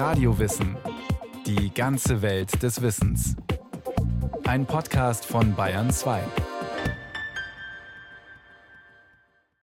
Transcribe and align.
Radiowissen. 0.00 0.78
Die 1.44 1.74
ganze 1.74 2.22
Welt 2.22 2.62
des 2.62 2.80
Wissens. 2.80 3.36
Ein 4.44 4.64
Podcast 4.64 5.26
von 5.26 5.54
Bayern 5.54 5.90
2. 5.90 6.22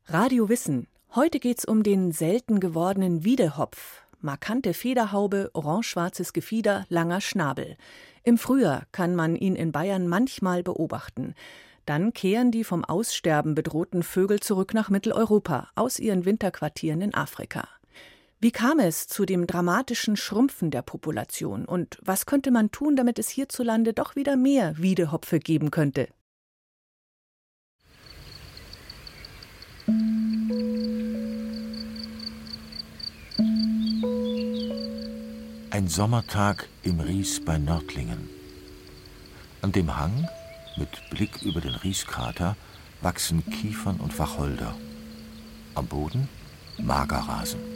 Radio 0.08 0.48
Wissen. 0.48 0.88
Heute 1.14 1.38
geht's 1.38 1.64
um 1.64 1.84
den 1.84 2.10
selten 2.10 2.58
gewordenen 2.58 3.22
Wiedehopf. 3.22 4.02
Markante 4.20 4.74
Federhaube, 4.74 5.50
orange-schwarzes 5.52 6.32
Gefieder, 6.32 6.84
langer 6.88 7.20
Schnabel. 7.20 7.76
Im 8.24 8.36
Frühjahr 8.36 8.86
kann 8.90 9.14
man 9.14 9.36
ihn 9.36 9.54
in 9.54 9.70
Bayern 9.70 10.08
manchmal 10.08 10.64
beobachten. 10.64 11.36
Dann 11.86 12.12
kehren 12.12 12.50
die 12.50 12.64
vom 12.64 12.84
Aussterben 12.84 13.54
bedrohten 13.54 14.02
Vögel 14.02 14.40
zurück 14.40 14.74
nach 14.74 14.90
Mitteleuropa 14.90 15.68
aus 15.76 16.00
ihren 16.00 16.24
Winterquartieren 16.24 17.02
in 17.02 17.14
Afrika. 17.14 17.68
Wie 18.44 18.52
kam 18.52 18.78
es 18.78 19.06
zu 19.06 19.24
dem 19.24 19.46
dramatischen 19.46 20.18
Schrumpfen 20.18 20.70
der 20.70 20.82
Population 20.82 21.64
und 21.64 21.96
was 22.02 22.26
könnte 22.26 22.50
man 22.50 22.70
tun, 22.70 22.94
damit 22.94 23.18
es 23.18 23.30
hierzulande 23.30 23.94
doch 23.94 24.16
wieder 24.16 24.36
mehr 24.36 24.76
Wiedehopfe 24.76 25.38
geben 25.38 25.70
könnte? 25.70 26.08
Ein 35.70 35.88
Sommertag 35.88 36.68
im 36.82 37.00
Ries 37.00 37.42
bei 37.42 37.56
Nördlingen. 37.56 38.28
An 39.62 39.72
dem 39.72 39.96
Hang 39.96 40.28
mit 40.76 40.90
Blick 41.08 41.40
über 41.40 41.62
den 41.62 41.76
Rieskrater 41.76 42.58
wachsen 43.00 43.42
Kiefern 43.46 43.96
und 43.96 44.18
Wacholder. 44.18 44.76
Am 45.74 45.86
Boden 45.86 46.28
Magerrasen. 46.76 47.73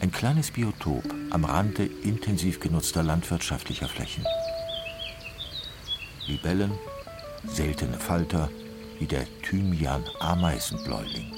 Ein 0.00 0.12
kleines 0.12 0.52
Biotop 0.52 1.02
am 1.30 1.44
Rande 1.44 1.84
intensiv 1.84 2.60
genutzter 2.60 3.02
landwirtschaftlicher 3.02 3.88
Flächen. 3.88 4.24
Libellen, 6.26 6.72
seltene 7.44 7.98
Falter 7.98 8.48
wie 9.00 9.06
der 9.06 9.26
Thymian-Ameisenbläuling. 9.42 11.32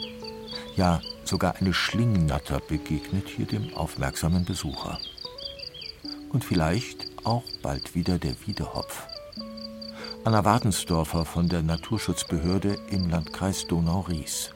Ja, 0.76 1.00
sogar 1.24 1.54
eine 1.56 1.72
Schlingnatter 1.72 2.60
begegnet 2.60 3.28
hier 3.28 3.46
dem 3.46 3.72
aufmerksamen 3.74 4.44
Besucher. 4.44 4.98
Und 6.28 6.44
vielleicht 6.44 7.06
auch 7.24 7.44
bald 7.62 7.94
wieder 7.94 8.18
der 8.18 8.34
Wiedehopf. 8.46 9.06
Anna 10.24 10.44
Wartensdorfer 10.44 11.24
von 11.24 11.48
der 11.48 11.62
Naturschutzbehörde 11.62 12.76
im 12.90 13.08
Landkreis 13.08 13.66
Donau-Ries. 13.66 14.50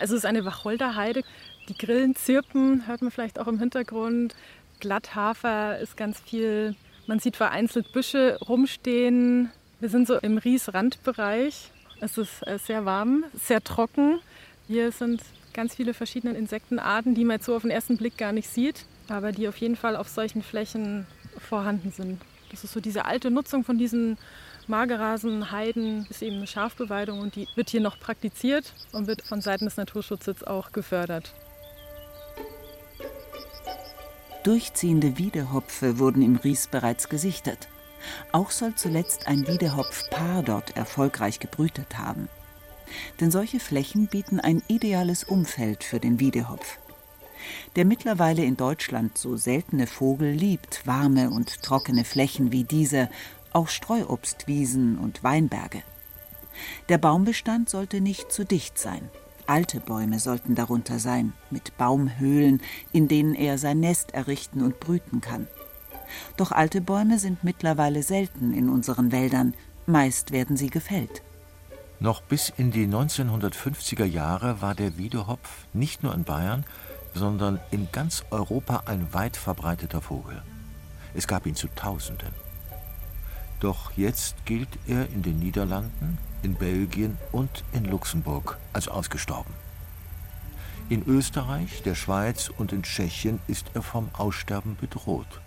Es 0.00 0.10
ist 0.10 0.26
eine 0.26 0.44
Wacholderheide. 0.44 1.22
Die 1.70 1.78
Grillen 1.78 2.16
zirpen, 2.16 2.88
hört 2.88 3.00
man 3.00 3.12
vielleicht 3.12 3.38
auch 3.38 3.46
im 3.46 3.60
Hintergrund. 3.60 4.34
Glatthafer 4.80 5.78
ist 5.78 5.96
ganz 5.96 6.18
viel. 6.18 6.74
Man 7.06 7.20
sieht 7.20 7.36
vereinzelt 7.36 7.92
Büsche 7.92 8.38
rumstehen. 8.40 9.52
Wir 9.78 9.88
sind 9.88 10.08
so 10.08 10.18
im 10.18 10.38
Ries-Randbereich. 10.38 11.70
Es 12.00 12.18
ist 12.18 12.44
äh, 12.44 12.58
sehr 12.58 12.86
warm, 12.86 13.24
sehr 13.34 13.62
trocken. 13.62 14.18
Hier 14.66 14.90
sind 14.90 15.22
ganz 15.54 15.76
viele 15.76 15.94
verschiedene 15.94 16.36
Insektenarten, 16.36 17.14
die 17.14 17.24
man 17.24 17.36
jetzt 17.36 17.46
so 17.46 17.54
auf 17.54 17.62
den 17.62 17.70
ersten 17.70 17.96
Blick 17.96 18.18
gar 18.18 18.32
nicht 18.32 18.48
sieht, 18.48 18.84
aber 19.08 19.30
die 19.30 19.46
auf 19.46 19.56
jeden 19.58 19.76
Fall 19.76 19.94
auf 19.94 20.08
solchen 20.08 20.42
Flächen 20.42 21.06
vorhanden 21.38 21.92
sind. 21.92 22.20
Das 22.50 22.64
ist 22.64 22.72
so 22.72 22.80
diese 22.80 23.04
alte 23.04 23.30
Nutzung 23.30 23.62
von 23.62 23.78
diesen 23.78 24.18
Magerrasen, 24.66 25.52
Heiden 25.52 26.08
ist 26.10 26.20
eben 26.20 26.38
eine 26.38 26.48
Schafbeweidung 26.48 27.20
und 27.20 27.36
die 27.36 27.46
wird 27.54 27.70
hier 27.70 27.80
noch 27.80 28.00
praktiziert 28.00 28.72
und 28.90 29.06
wird 29.06 29.22
von 29.22 29.40
Seiten 29.40 29.66
des 29.66 29.76
Naturschutzes 29.76 30.42
auch 30.42 30.72
gefördert. 30.72 31.32
Durchziehende 34.42 35.18
Wiedehopfe 35.18 35.98
wurden 35.98 36.22
im 36.22 36.36
Ries 36.36 36.66
bereits 36.66 37.10
gesichtet. 37.10 37.68
Auch 38.32 38.50
soll 38.50 38.74
zuletzt 38.74 39.26
ein 39.26 39.46
Wiedehopfpaar 39.46 40.42
dort 40.42 40.76
erfolgreich 40.76 41.40
gebrütet 41.40 41.98
haben. 41.98 42.28
Denn 43.20 43.30
solche 43.30 43.60
Flächen 43.60 44.06
bieten 44.06 44.40
ein 44.40 44.62
ideales 44.66 45.24
Umfeld 45.24 45.84
für 45.84 46.00
den 46.00 46.20
Wiedehopf. 46.20 46.78
Der 47.76 47.84
mittlerweile 47.84 48.42
in 48.44 48.56
Deutschland 48.56 49.18
so 49.18 49.36
seltene 49.36 49.86
Vogel 49.86 50.30
liebt 50.30 50.86
warme 50.86 51.30
und 51.30 51.62
trockene 51.62 52.04
Flächen 52.04 52.50
wie 52.50 52.64
diese 52.64 53.10
auch 53.52 53.68
Streuobstwiesen 53.68 54.98
und 54.98 55.22
Weinberge. 55.22 55.82
Der 56.88 56.98
Baumbestand 56.98 57.68
sollte 57.68 58.00
nicht 58.00 58.32
zu 58.32 58.44
dicht 58.44 58.78
sein. 58.78 59.10
Alte 59.46 59.80
Bäume 59.80 60.18
sollten 60.18 60.54
darunter 60.54 60.98
sein, 60.98 61.32
mit 61.50 61.76
Baumhöhlen, 61.76 62.60
in 62.92 63.08
denen 63.08 63.34
er 63.34 63.58
sein 63.58 63.80
Nest 63.80 64.12
errichten 64.12 64.62
und 64.62 64.80
brüten 64.80 65.20
kann. 65.20 65.46
Doch 66.36 66.52
alte 66.52 66.80
Bäume 66.80 67.18
sind 67.18 67.44
mittlerweile 67.44 68.02
selten 68.02 68.52
in 68.52 68.68
unseren 68.68 69.12
Wäldern, 69.12 69.54
meist 69.86 70.32
werden 70.32 70.56
sie 70.56 70.70
gefällt. 70.70 71.22
Noch 71.98 72.22
bis 72.22 72.52
in 72.56 72.70
die 72.70 72.86
1950er 72.86 74.06
Jahre 74.06 74.62
war 74.62 74.74
der 74.74 74.96
Wiedehopf 74.96 75.66
nicht 75.72 76.02
nur 76.02 76.14
in 76.14 76.24
Bayern, 76.24 76.64
sondern 77.14 77.60
in 77.70 77.88
ganz 77.92 78.24
Europa 78.30 78.84
ein 78.86 79.12
weit 79.12 79.36
verbreiteter 79.36 80.00
Vogel. 80.00 80.42
Es 81.14 81.26
gab 81.26 81.46
ihn 81.46 81.56
zu 81.56 81.68
Tausenden. 81.68 82.49
Doch 83.60 83.92
jetzt 83.96 84.46
gilt 84.46 84.70
er 84.86 85.08
in 85.10 85.22
den 85.22 85.38
Niederlanden, 85.38 86.18
in 86.42 86.54
Belgien 86.54 87.18
und 87.30 87.62
in 87.72 87.84
Luxemburg 87.84 88.56
als 88.72 88.88
ausgestorben. 88.88 89.52
In 90.88 91.06
Österreich, 91.06 91.82
der 91.82 91.94
Schweiz 91.94 92.50
und 92.56 92.72
in 92.72 92.82
Tschechien 92.82 93.38
ist 93.46 93.66
er 93.74 93.82
vom 93.82 94.08
Aussterben 94.14 94.76
bedroht. 94.80 95.40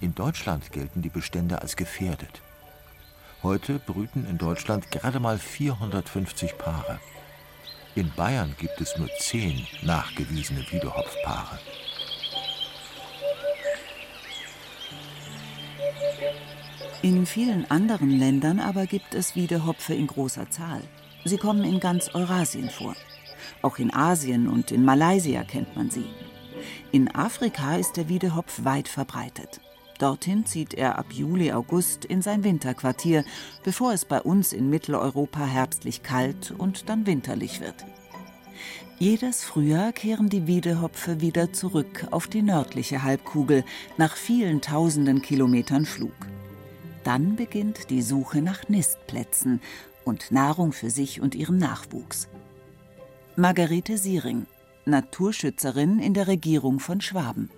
In 0.00 0.14
Deutschland 0.14 0.72
gelten 0.72 1.02
die 1.02 1.10
Bestände 1.10 1.60
als 1.60 1.76
gefährdet. 1.76 2.40
Heute 3.42 3.80
brüten 3.80 4.24
in 4.24 4.38
Deutschland 4.38 4.90
gerade 4.92 5.18
mal 5.18 5.36
450 5.38 6.56
Paare. 6.56 7.00
In 7.96 8.10
Bayern 8.14 8.54
gibt 8.56 8.80
es 8.80 8.96
nur 8.96 9.08
zehn 9.18 9.66
nachgewiesene 9.82 10.60
Wiedehopfpaare. 10.70 11.58
In 17.02 17.26
vielen 17.26 17.68
anderen 17.68 18.10
Ländern 18.10 18.60
aber 18.60 18.86
gibt 18.86 19.16
es 19.16 19.34
Wiedehopfe 19.34 19.92
in 19.92 20.06
großer 20.06 20.48
Zahl. 20.50 20.82
Sie 21.24 21.36
kommen 21.36 21.64
in 21.64 21.80
ganz 21.80 22.14
Eurasien 22.14 22.70
vor. 22.70 22.94
Auch 23.60 23.78
in 23.78 23.92
Asien 23.92 24.46
und 24.46 24.70
in 24.70 24.84
Malaysia 24.84 25.42
kennt 25.42 25.74
man 25.74 25.90
sie. 25.90 26.06
In 26.92 27.12
Afrika 27.12 27.74
ist 27.74 27.96
der 27.96 28.08
Wiedehopf 28.08 28.64
weit 28.64 28.86
verbreitet. 28.86 29.60
Dorthin 29.98 30.46
zieht 30.46 30.74
er 30.74 30.96
ab 30.96 31.06
Juli, 31.12 31.52
August 31.52 32.04
in 32.04 32.22
sein 32.22 32.44
Winterquartier, 32.44 33.24
bevor 33.64 33.92
es 33.92 34.04
bei 34.04 34.20
uns 34.20 34.52
in 34.52 34.70
Mitteleuropa 34.70 35.44
herbstlich 35.44 36.04
kalt 36.04 36.54
und 36.56 36.88
dann 36.88 37.04
winterlich 37.04 37.60
wird. 37.60 37.84
Jedes 39.00 39.42
Frühjahr 39.42 39.90
kehren 39.92 40.28
die 40.28 40.46
Wiedehopfe 40.46 41.20
wieder 41.20 41.52
zurück 41.52 42.06
auf 42.12 42.28
die 42.28 42.42
nördliche 42.42 43.02
Halbkugel 43.02 43.64
nach 43.96 44.14
vielen 44.14 44.60
tausenden 44.60 45.20
Kilometern 45.20 45.84
Flug. 45.84 46.14
Dann 47.04 47.36
beginnt 47.36 47.90
die 47.90 48.02
Suche 48.02 48.42
nach 48.42 48.68
Nistplätzen 48.68 49.60
und 50.04 50.30
Nahrung 50.30 50.72
für 50.72 50.90
sich 50.90 51.20
und 51.20 51.34
ihren 51.34 51.58
Nachwuchs. 51.58 52.28
Margarete 53.36 53.96
Siering, 53.96 54.46
Naturschützerin 54.84 55.98
in 55.98 56.14
der 56.14 56.28
Regierung 56.28 56.80
von 56.80 57.00
Schwaben. 57.00 57.50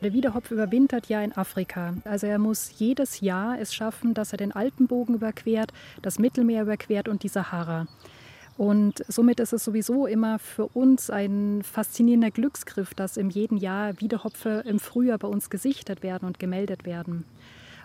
Der 0.00 0.12
Wiedehopf 0.12 0.52
überwintert 0.52 1.06
ja 1.08 1.22
in 1.22 1.36
Afrika. 1.36 1.94
Also 2.04 2.28
er 2.28 2.38
muss 2.38 2.78
jedes 2.78 3.20
Jahr 3.20 3.58
es 3.60 3.74
schaffen, 3.74 4.14
dass 4.14 4.32
er 4.32 4.38
den 4.38 4.52
Alpenbogen 4.52 5.16
überquert, 5.16 5.72
das 6.02 6.20
Mittelmeer 6.20 6.62
überquert 6.62 7.08
und 7.08 7.24
die 7.24 7.28
Sahara. 7.28 7.88
Und 8.56 9.04
somit 9.08 9.40
ist 9.40 9.52
es 9.52 9.64
sowieso 9.64 10.06
immer 10.06 10.38
für 10.38 10.66
uns 10.66 11.10
ein 11.10 11.62
faszinierender 11.62 12.30
Glücksgriff, 12.30 12.94
dass 12.94 13.16
im 13.16 13.30
jeden 13.30 13.56
Jahr 13.56 14.00
Wiedehopfe 14.00 14.62
im 14.66 14.78
Frühjahr 14.78 15.18
bei 15.18 15.28
uns 15.28 15.50
gesichtet 15.50 16.02
werden 16.02 16.26
und 16.26 16.38
gemeldet 16.38 16.84
werden. 16.84 17.24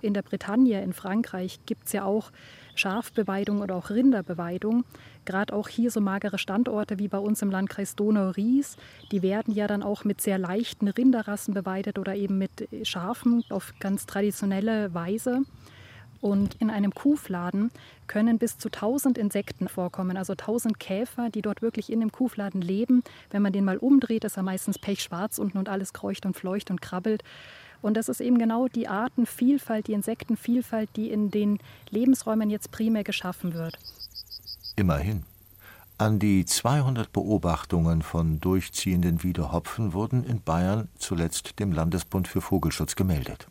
In 0.04 0.14
der 0.14 0.22
Bretagne, 0.22 0.84
in 0.84 0.94
Frankreich, 0.94 1.60
gibt 1.66 1.86
es 1.86 1.94
ja 1.94 2.04
auch 2.04 2.32
Schafbeweidung 2.76 3.62
oder 3.62 3.76
auch 3.76 3.90
Rinderbeweidung. 3.90 4.84
Gerade 5.26 5.54
auch 5.54 5.70
hier 5.70 5.92
so 5.92 6.02
magere 6.02 6.38
Standorte 6.38 7.00
wie 7.00 7.08
bei 7.08 7.20
uns 7.20 7.42
im 7.42 7.50
Landkreis 7.50 7.96
Donau-Ries, 7.96 8.76
die 9.12 9.22
werden 9.22 9.54
ja 9.54 9.68
dann 9.68 9.82
auch 9.82 10.04
mit 10.04 10.20
sehr 10.20 10.38
leichten 10.38 10.90
Rinderrassen 10.90 11.54
beweidet 11.54 11.98
oder 12.00 12.16
eben 12.16 12.38
mit 12.38 12.68
Schafen 12.84 13.46
auf 13.50 13.74
ganz 13.80 14.06
traditionelle 14.06 14.94
Weise. 14.94 15.44
Und 16.20 16.56
in 16.62 16.70
einem 16.70 16.94
Kuhfladen 16.94 17.70
können 18.08 18.40
bis 18.40 18.58
zu 18.58 18.70
1000 18.70 19.18
Insekten 19.18 19.68
vorkommen, 19.68 20.16
also 20.16 20.34
1000 20.34 20.80
Käfer, 20.80 21.30
die 21.30 21.42
dort 21.42 21.62
wirklich 21.62 21.92
in 21.92 22.00
dem 22.00 22.14
Kuhfladen 22.14 22.62
leben. 22.62 23.04
Wenn 23.30 23.42
man 23.42 23.52
den 23.52 23.66
mal 23.66 23.78
umdreht, 23.78 24.24
ist 24.24 24.38
er 24.38 24.44
meistens 24.44 24.80
pechschwarz 24.80 25.38
unten 25.38 25.58
und 25.58 25.68
alles 25.68 25.92
kreucht 25.92 26.26
und 26.26 26.38
fleucht 26.38 26.72
und 26.72 26.82
krabbelt. 26.82 27.24
Und 27.84 27.96
das 27.96 28.08
ist 28.08 28.22
eben 28.22 28.40
genau 28.40 28.70
die 28.70 28.88
Artenvielfalt, 28.88 29.88
die 29.88 29.94
Insektenvielfalt, 29.94 30.90
die 30.96 31.12
in 31.12 31.30
den 31.30 31.60
Lebensräumen 31.90 32.50
jetzt 32.50 32.72
primär 32.72 33.04
geschaffen 33.04 33.54
wird. 33.54 33.78
Immerhin. 34.78 35.24
An 35.98 36.18
die 36.18 36.46
200 36.46 37.12
Beobachtungen 37.12 38.02
von 38.02 38.40
durchziehenden 38.40 39.22
Wiedehopfen 39.22 39.94
wurden 39.94 40.24
in 40.24 40.42
Bayern 40.42 40.88
zuletzt 40.98 41.60
dem 41.60 41.72
Landesbund 41.72 42.28
für 42.28 42.42
Vogelschutz 42.42 42.96
gemeldet. 42.96 43.48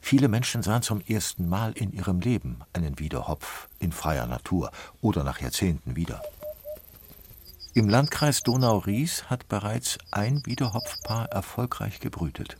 Viele 0.00 0.28
Menschen 0.28 0.62
sahen 0.62 0.82
zum 0.82 1.02
ersten 1.02 1.48
Mal 1.48 1.72
in 1.72 1.92
ihrem 1.92 2.20
Leben 2.20 2.60
einen 2.72 2.98
Wiedehopf 2.98 3.68
in 3.78 3.92
freier 3.92 4.26
Natur 4.26 4.72
oder 5.02 5.22
nach 5.22 5.40
Jahrzehnten 5.40 5.96
wieder. 5.96 6.22
Im 7.74 7.88
Landkreis 7.88 8.42
Donau-Ries 8.42 9.24
hat 9.24 9.48
bereits 9.48 9.98
ein 10.10 10.44
Wiedehopfpaar 10.46 11.26
erfolgreich 11.26 12.00
gebrütet. 12.00 12.56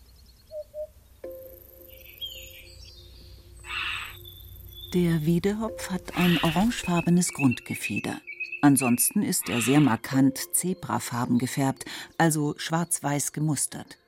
Der 4.95 5.27
Wiedehopf 5.27 5.91
hat 5.91 6.17
ein 6.17 6.39
orangefarbenes 6.43 7.35
Grundgefieder. 7.35 8.23
Ansonsten 8.63 9.23
ist 9.23 9.51
er 9.51 9.61
sehr 9.61 9.81
markant 9.81 10.39
zebrafarben 10.55 11.39
gefärbt, 11.39 11.85
also 12.17 12.55
schwarz-weiß 12.57 13.33
gemustert. 13.33 13.99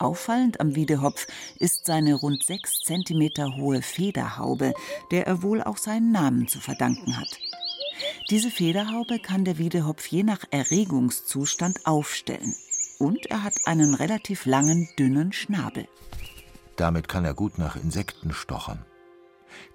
Auffallend 0.00 0.58
am 0.60 0.74
Wiedehopf 0.74 1.28
ist 1.60 1.86
seine 1.86 2.14
rund 2.14 2.42
sechs 2.42 2.80
Zentimeter 2.80 3.56
hohe 3.56 3.80
Federhaube, 3.80 4.74
der 5.12 5.28
er 5.28 5.44
wohl 5.44 5.62
auch 5.62 5.78
seinen 5.78 6.10
Namen 6.10 6.48
zu 6.48 6.58
verdanken 6.58 7.16
hat. 7.16 7.38
Diese 8.28 8.50
Federhaube 8.50 9.20
kann 9.20 9.44
der 9.44 9.58
Wiedehopf 9.58 10.04
je 10.08 10.24
nach 10.24 10.44
Erregungszustand 10.50 11.86
aufstellen. 11.86 12.56
Und 12.98 13.26
er 13.26 13.44
hat 13.44 13.54
einen 13.66 13.94
relativ 13.94 14.46
langen, 14.46 14.88
dünnen 14.98 15.32
Schnabel. 15.32 15.86
Damit 16.74 17.06
kann 17.06 17.24
er 17.24 17.34
gut 17.34 17.56
nach 17.58 17.76
Insekten 17.76 18.32
stochern. 18.32 18.84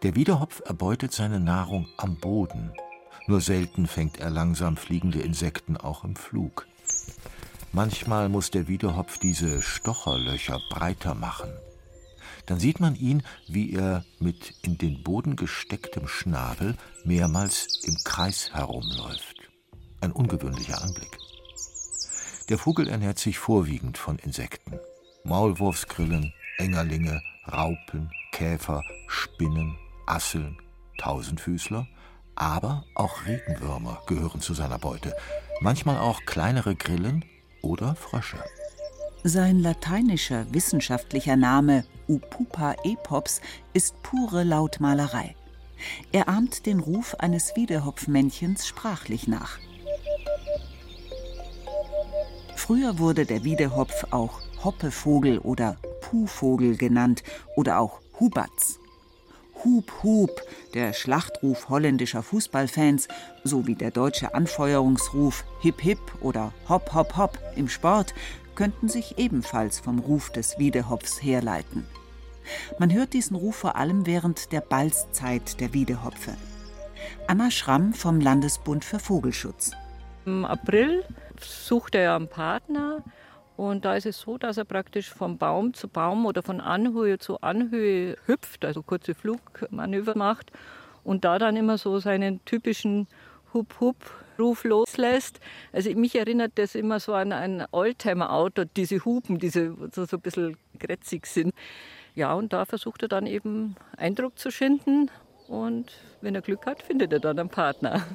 Der 0.03 0.15
Wiedehopf 0.15 0.61
erbeutet 0.65 1.13
seine 1.13 1.39
Nahrung 1.39 1.87
am 1.97 2.15
Boden. 2.15 2.71
Nur 3.27 3.41
selten 3.41 3.85
fängt 3.87 4.19
er 4.19 4.29
langsam 4.29 4.77
fliegende 4.77 5.19
Insekten 5.19 5.77
auch 5.77 6.03
im 6.03 6.15
Flug. 6.15 6.67
Manchmal 7.71 8.29
muss 8.29 8.49
der 8.49 8.67
Wiedehopf 8.67 9.19
diese 9.19 9.61
Stocherlöcher 9.61 10.59
breiter 10.71 11.13
machen. 11.13 11.51
Dann 12.47 12.59
sieht 12.59 12.79
man 12.79 12.95
ihn, 12.95 13.21
wie 13.47 13.73
er 13.73 14.03
mit 14.19 14.55
in 14.63 14.79
den 14.79 15.03
Boden 15.03 15.35
gestecktem 15.35 16.07
Schnabel 16.07 16.75
mehrmals 17.03 17.67
im 17.83 17.95
Kreis 18.03 18.51
herumläuft. 18.53 19.35
Ein 20.01 20.11
ungewöhnlicher 20.11 20.81
Anblick. 20.81 21.15
Der 22.49 22.57
Vogel 22.57 22.87
ernährt 22.87 23.19
sich 23.19 23.37
vorwiegend 23.37 23.99
von 23.99 24.17
Insekten. 24.17 24.79
Maulwurfsgrillen, 25.23 26.33
Engerlinge, 26.57 27.21
Raupen, 27.51 28.09
Käfer, 28.39 28.85
Spinnen, 29.07 29.77
Asseln, 30.05 30.57
Tausendfüßler, 30.97 31.85
aber 32.35 32.85
auch 32.95 33.25
Regenwürmer 33.25 34.01
gehören 34.07 34.39
zu 34.39 34.53
seiner 34.53 34.79
Beute. 34.79 35.13
Manchmal 35.59 35.97
auch 35.97 36.21
kleinere 36.25 36.73
Grillen 36.73 37.25
oder 37.61 37.95
Frösche. 37.95 38.37
Sein 39.25 39.59
lateinischer 39.59 40.45
wissenschaftlicher 40.53 41.35
Name 41.35 41.83
Upupa 42.07 42.75
epops 42.85 43.41
ist 43.73 44.01
pure 44.03 44.45
Lautmalerei. 44.45 45.35
Er 46.13 46.29
ahmt 46.29 46.65
den 46.65 46.79
Ruf 46.79 47.15
eines 47.15 47.57
Wiedehopfmännchens 47.57 48.65
sprachlich 48.65 49.27
nach. 49.27 49.59
Früher 52.55 52.99
wurde 52.99 53.25
der 53.25 53.43
Wiedehopf 53.43 54.05
auch 54.11 54.39
Hoppevogel 54.63 55.39
oder 55.39 55.75
Puhvogel 55.99 56.77
genannt 56.77 57.21
oder 57.57 57.79
auch 57.79 57.99
Hubatz. 58.19 58.79
Hub 59.63 59.91
Hub, 60.03 60.41
der 60.73 60.93
Schlachtruf 60.93 61.69
holländischer 61.69 62.23
Fußballfans, 62.23 63.07
sowie 63.43 63.75
der 63.75 63.91
deutsche 63.91 64.33
Anfeuerungsruf 64.33 65.43
Hip 65.61 65.81
Hip 65.81 65.99
oder 66.21 66.53
Hopp 66.67 66.93
Hopp 66.93 67.17
Hopp 67.17 67.39
im 67.55 67.67
Sport 67.67 68.13
könnten 68.55 68.87
sich 68.89 69.17
ebenfalls 69.17 69.79
vom 69.79 69.99
Ruf 69.99 70.31
des 70.31 70.59
Wiedehopfs 70.59 71.21
herleiten. 71.21 71.85
Man 72.77 72.91
hört 72.93 73.13
diesen 73.13 73.35
Ruf 73.35 73.55
vor 73.55 73.75
allem 73.75 74.05
während 74.05 74.51
der 74.51 74.61
Balzzeit 74.61 75.59
der 75.59 75.73
Wiedehopfe. 75.73 76.35
Anna 77.27 77.51
Schramm 77.51 77.93
vom 77.93 78.19
Landesbund 78.19 78.83
für 78.83 78.99
Vogelschutz. 78.99 79.71
Im 80.25 80.45
April 80.45 81.03
sucht 81.39 81.95
er 81.95 82.15
einen 82.15 82.27
Partner 82.27 83.03
und 83.59 83.83
da 83.83 83.95
ist 83.95 84.05
es 84.05 84.21
so, 84.21 84.37
dass 84.37 84.57
er 84.57 84.63
praktisch 84.63 85.09
vom 85.09 85.37
Baum 85.37 85.73
zu 85.73 85.89
Baum 85.89 86.25
oder 86.25 86.41
von 86.43 86.61
Anhöhe 86.61 87.19
zu 87.19 87.41
Anhöhe 87.41 88.15
hüpft, 88.25 88.63
also 88.63 88.81
kurze 88.81 89.13
Flugmanöver 89.13 90.17
macht 90.17 90.53
und 91.03 91.25
da 91.25 91.37
dann 91.39 91.57
immer 91.57 91.77
so 91.77 91.99
seinen 91.99 92.39
typischen 92.45 93.07
Hup-Hup-Ruf 93.53 94.63
loslässt. 94.63 95.41
Also 95.73 95.89
mich 95.91 96.15
erinnert 96.15 96.53
das 96.55 96.73
immer 96.73 97.01
so 97.01 97.13
an 97.13 97.33
ein 97.33 97.65
Oldtimer-Auto, 97.69 98.63
diese 98.63 99.03
Hupen, 99.03 99.39
die 99.39 99.49
so, 99.49 99.75
so 99.91 100.03
ein 100.09 100.21
bisschen 100.21 100.55
grätzig 100.79 101.25
sind. 101.25 101.53
Ja, 102.15 102.35
und 102.35 102.53
da 102.53 102.63
versucht 102.63 103.01
er 103.01 103.09
dann 103.09 103.27
eben 103.27 103.75
Eindruck 103.97 104.39
zu 104.39 104.51
schinden 104.51 105.11
und 105.49 105.91
wenn 106.21 106.33
er 106.33 106.41
Glück 106.41 106.65
hat, 106.65 106.81
findet 106.81 107.11
er 107.11 107.19
dann 107.19 107.37
einen 107.37 107.49
Partner. 107.49 108.05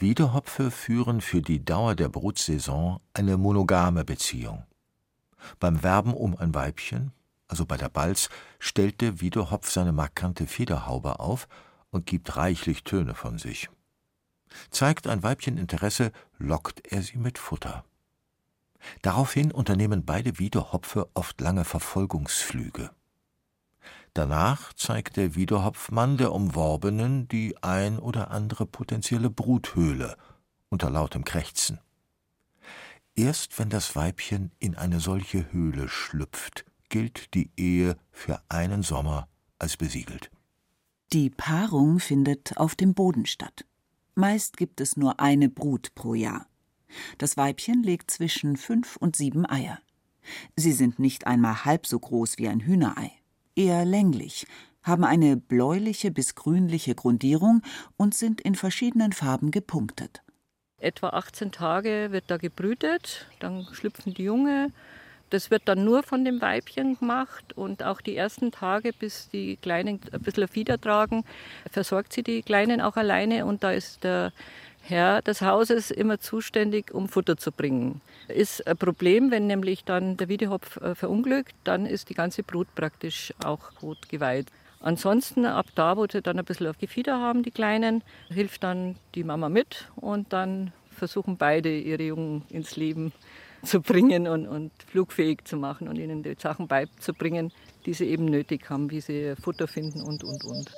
Wiedehopfe 0.00 0.70
führen 0.70 1.20
für 1.20 1.42
die 1.42 1.64
Dauer 1.64 1.96
der 1.96 2.08
Brutsaison 2.08 3.00
eine 3.14 3.36
monogame 3.36 4.04
Beziehung. 4.04 4.64
Beim 5.58 5.82
Werben 5.82 6.14
um 6.14 6.36
ein 6.36 6.54
Weibchen, 6.54 7.10
also 7.48 7.66
bei 7.66 7.76
der 7.76 7.88
Balz, 7.88 8.28
stellt 8.60 9.00
der 9.00 9.20
Wiedehopf 9.20 9.70
seine 9.70 9.90
markante 9.90 10.46
Federhaube 10.46 11.18
auf 11.18 11.48
und 11.90 12.06
gibt 12.06 12.36
reichlich 12.36 12.84
Töne 12.84 13.16
von 13.16 13.38
sich. 13.38 13.70
Zeigt 14.70 15.08
ein 15.08 15.24
Weibchen 15.24 15.58
Interesse, 15.58 16.12
lockt 16.38 16.86
er 16.86 17.02
sie 17.02 17.18
mit 17.18 17.36
Futter. 17.36 17.84
Daraufhin 19.02 19.50
unternehmen 19.50 20.04
beide 20.04 20.38
Wiedehopfe 20.38 21.08
oft 21.14 21.40
lange 21.40 21.64
Verfolgungsflüge. 21.64 22.90
Danach 24.14 24.72
zeigt 24.72 25.16
der 25.16 25.34
Wiedehopfmann 25.34 26.16
der 26.16 26.32
Umworbenen 26.32 27.28
die 27.28 27.62
ein 27.62 27.98
oder 27.98 28.30
andere 28.30 28.66
potenzielle 28.66 29.30
Bruthöhle 29.30 30.16
unter 30.68 30.90
lautem 30.90 31.24
Krächzen. 31.24 31.78
Erst 33.14 33.58
wenn 33.58 33.68
das 33.68 33.96
Weibchen 33.96 34.52
in 34.58 34.76
eine 34.76 35.00
solche 35.00 35.52
Höhle 35.52 35.88
schlüpft, 35.88 36.64
gilt 36.88 37.34
die 37.34 37.50
Ehe 37.56 37.96
für 38.10 38.40
einen 38.48 38.82
Sommer 38.82 39.28
als 39.58 39.76
besiegelt. 39.76 40.30
Die 41.12 41.30
Paarung 41.30 41.98
findet 41.98 42.56
auf 42.58 42.74
dem 42.74 42.94
Boden 42.94 43.26
statt. 43.26 43.64
Meist 44.14 44.56
gibt 44.56 44.80
es 44.80 44.96
nur 44.96 45.20
eine 45.20 45.48
Brut 45.48 45.94
pro 45.94 46.14
Jahr. 46.14 46.46
Das 47.18 47.36
Weibchen 47.36 47.82
legt 47.82 48.10
zwischen 48.10 48.56
fünf 48.56 48.96
und 48.96 49.16
sieben 49.16 49.48
Eier. 49.48 49.78
Sie 50.56 50.72
sind 50.72 50.98
nicht 50.98 51.26
einmal 51.26 51.64
halb 51.64 51.86
so 51.86 51.98
groß 51.98 52.38
wie 52.38 52.48
ein 52.48 52.60
Hühnerei 52.60 53.17
eher 53.58 53.84
länglich, 53.84 54.46
haben 54.82 55.04
eine 55.04 55.36
bläuliche 55.36 56.10
bis 56.10 56.34
grünliche 56.34 56.94
Grundierung 56.94 57.62
und 57.96 58.14
sind 58.14 58.40
in 58.40 58.54
verschiedenen 58.54 59.12
Farben 59.12 59.50
gepunktet. 59.50 60.22
Etwa 60.80 61.08
18 61.10 61.50
Tage 61.50 62.08
wird 62.10 62.24
da 62.28 62.36
gebrütet, 62.36 63.26
dann 63.40 63.66
schlüpfen 63.72 64.14
die 64.14 64.22
Junge. 64.22 64.72
Das 65.30 65.50
wird 65.50 65.62
dann 65.66 65.84
nur 65.84 66.04
von 66.04 66.24
dem 66.24 66.40
Weibchen 66.40 66.98
gemacht 66.98 67.52
und 67.54 67.82
auch 67.82 68.00
die 68.00 68.16
ersten 68.16 68.50
Tage, 68.50 68.92
bis 68.92 69.28
die 69.28 69.56
Kleinen 69.56 70.00
ein 70.10 70.22
bisschen 70.22 70.48
Fieder 70.48 70.80
tragen, 70.80 71.24
versorgt 71.70 72.14
sie 72.14 72.22
die 72.22 72.42
Kleinen 72.42 72.80
auch 72.80 72.96
alleine 72.96 73.44
und 73.44 73.62
da 73.62 73.72
ist 73.72 74.04
der 74.04 74.32
Herr 74.88 75.22
des 75.22 75.42
Hauses 75.42 75.90
immer 75.90 76.18
zuständig, 76.18 76.92
um 76.94 77.08
Futter 77.08 77.36
zu 77.36 77.52
bringen. 77.52 78.00
Ist 78.28 78.66
ein 78.66 78.76
Problem, 78.76 79.30
wenn 79.30 79.46
nämlich 79.46 79.84
dann 79.84 80.16
der 80.16 80.28
Wiedehopf 80.28 80.76
äh, 80.78 80.94
verunglückt, 80.94 81.54
dann 81.64 81.86
ist 81.86 82.08
die 82.08 82.14
ganze 82.14 82.42
Brut 82.42 82.74
praktisch 82.74 83.32
auch 83.44 83.72
tot 83.80 84.08
geweiht. 84.08 84.46
Ansonsten, 84.80 85.44
ab 85.44 85.66
da, 85.74 85.96
wo 85.96 86.06
sie 86.06 86.22
dann 86.22 86.38
ein 86.38 86.44
bisschen 86.44 86.68
auf 86.68 86.78
Gefieder 86.78 87.20
haben, 87.20 87.42
die 87.42 87.50
Kleinen, 87.50 88.02
hilft 88.28 88.62
dann 88.62 88.96
die 89.14 89.24
Mama 89.24 89.48
mit 89.48 89.88
und 89.96 90.32
dann 90.32 90.72
versuchen 90.90 91.36
beide 91.36 91.76
ihre 91.76 92.04
Jungen 92.04 92.44
ins 92.48 92.76
Leben 92.76 93.12
zu 93.64 93.80
bringen 93.80 94.28
und, 94.28 94.46
und 94.46 94.70
flugfähig 94.86 95.44
zu 95.44 95.56
machen 95.56 95.88
und 95.88 95.96
ihnen 95.96 96.22
die 96.22 96.36
Sachen 96.38 96.68
beizubringen, 96.68 97.52
die 97.86 97.94
sie 97.94 98.06
eben 98.06 98.26
nötig 98.26 98.70
haben, 98.70 98.90
wie 98.90 99.00
sie 99.00 99.34
Futter 99.36 99.66
finden 99.66 100.00
und, 100.00 100.22
und, 100.22 100.44
und. 100.44 100.70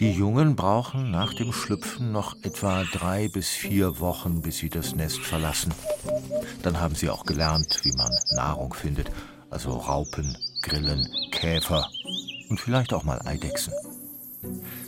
Die 0.00 0.12
Jungen 0.12 0.56
brauchen 0.56 1.10
nach 1.10 1.34
dem 1.34 1.52
Schlüpfen 1.52 2.10
noch 2.10 2.34
etwa 2.42 2.84
drei 2.84 3.28
bis 3.28 3.50
vier 3.50 4.00
Wochen, 4.00 4.40
bis 4.40 4.56
sie 4.56 4.70
das 4.70 4.94
Nest 4.94 5.20
verlassen. 5.20 5.74
Dann 6.62 6.80
haben 6.80 6.94
sie 6.94 7.10
auch 7.10 7.26
gelernt, 7.26 7.80
wie 7.82 7.92
man 7.92 8.10
Nahrung 8.34 8.72
findet, 8.72 9.10
also 9.50 9.72
Raupen, 9.72 10.38
Grillen, 10.62 11.06
Käfer 11.32 11.86
und 12.48 12.58
vielleicht 12.58 12.94
auch 12.94 13.04
mal 13.04 13.20
Eidechsen. 13.26 13.74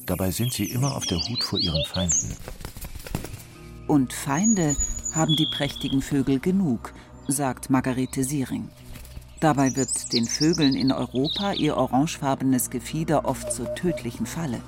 Dabei 0.06 0.30
sind 0.30 0.54
sie 0.54 0.64
immer 0.64 0.96
auf 0.96 1.04
der 1.04 1.18
Hut 1.18 1.44
vor 1.44 1.58
ihren 1.58 1.84
Feinden. 1.84 2.34
Und 3.88 4.14
Feinde 4.14 4.74
haben 5.14 5.36
die 5.36 5.48
prächtigen 5.54 6.00
Vögel 6.00 6.40
genug, 6.40 6.94
sagt 7.28 7.68
Margarete 7.68 8.24
Siering. 8.24 8.70
Dabei 9.40 9.76
wird 9.76 10.12
den 10.14 10.24
Vögeln 10.24 10.74
in 10.74 10.90
Europa 10.90 11.52
ihr 11.52 11.76
orangefarbenes 11.76 12.70
Gefieder 12.70 13.26
oft 13.26 13.52
zur 13.52 13.74
tödlichen 13.74 14.24
Falle. 14.24 14.62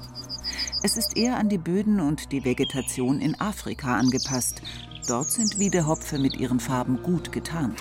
Es 0.86 0.98
ist 0.98 1.16
eher 1.16 1.38
an 1.38 1.48
die 1.48 1.56
Böden 1.56 1.98
und 1.98 2.30
die 2.30 2.44
Vegetation 2.44 3.18
in 3.18 3.40
Afrika 3.40 3.96
angepasst. 3.96 4.60
Dort 5.08 5.30
sind 5.30 5.58
Wiedehopfe 5.58 6.18
mit 6.18 6.36
ihren 6.36 6.60
Farben 6.60 7.02
gut 7.02 7.32
getarnt. 7.32 7.80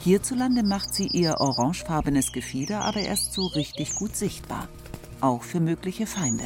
Hierzulande 0.00 0.62
macht 0.62 0.94
sie 0.94 1.08
ihr 1.08 1.34
orangefarbenes 1.40 2.32
Gefieder 2.32 2.80
aber 2.80 3.00
erst 3.00 3.34
so 3.34 3.44
richtig 3.48 3.96
gut 3.96 4.16
sichtbar. 4.16 4.66
Auch 5.20 5.42
für 5.42 5.60
mögliche 5.60 6.06
Feinde. 6.06 6.44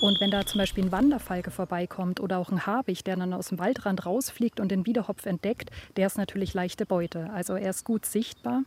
Und 0.00 0.20
wenn 0.20 0.30
da 0.30 0.46
zum 0.46 0.58
Beispiel 0.58 0.84
ein 0.84 0.92
Wanderfalke 0.92 1.50
vorbeikommt 1.50 2.20
oder 2.20 2.38
auch 2.38 2.50
ein 2.50 2.66
Habicht, 2.66 3.06
der 3.06 3.16
dann 3.16 3.32
aus 3.32 3.48
dem 3.48 3.58
Waldrand 3.58 4.06
rausfliegt 4.06 4.60
und 4.60 4.70
den 4.70 4.86
Wiedehopf 4.86 5.26
entdeckt, 5.26 5.70
der 5.96 6.06
ist 6.06 6.18
natürlich 6.18 6.54
leichte 6.54 6.86
Beute. 6.86 7.30
Also 7.32 7.54
er 7.54 7.70
ist 7.70 7.84
gut 7.84 8.04
sichtbar. 8.04 8.62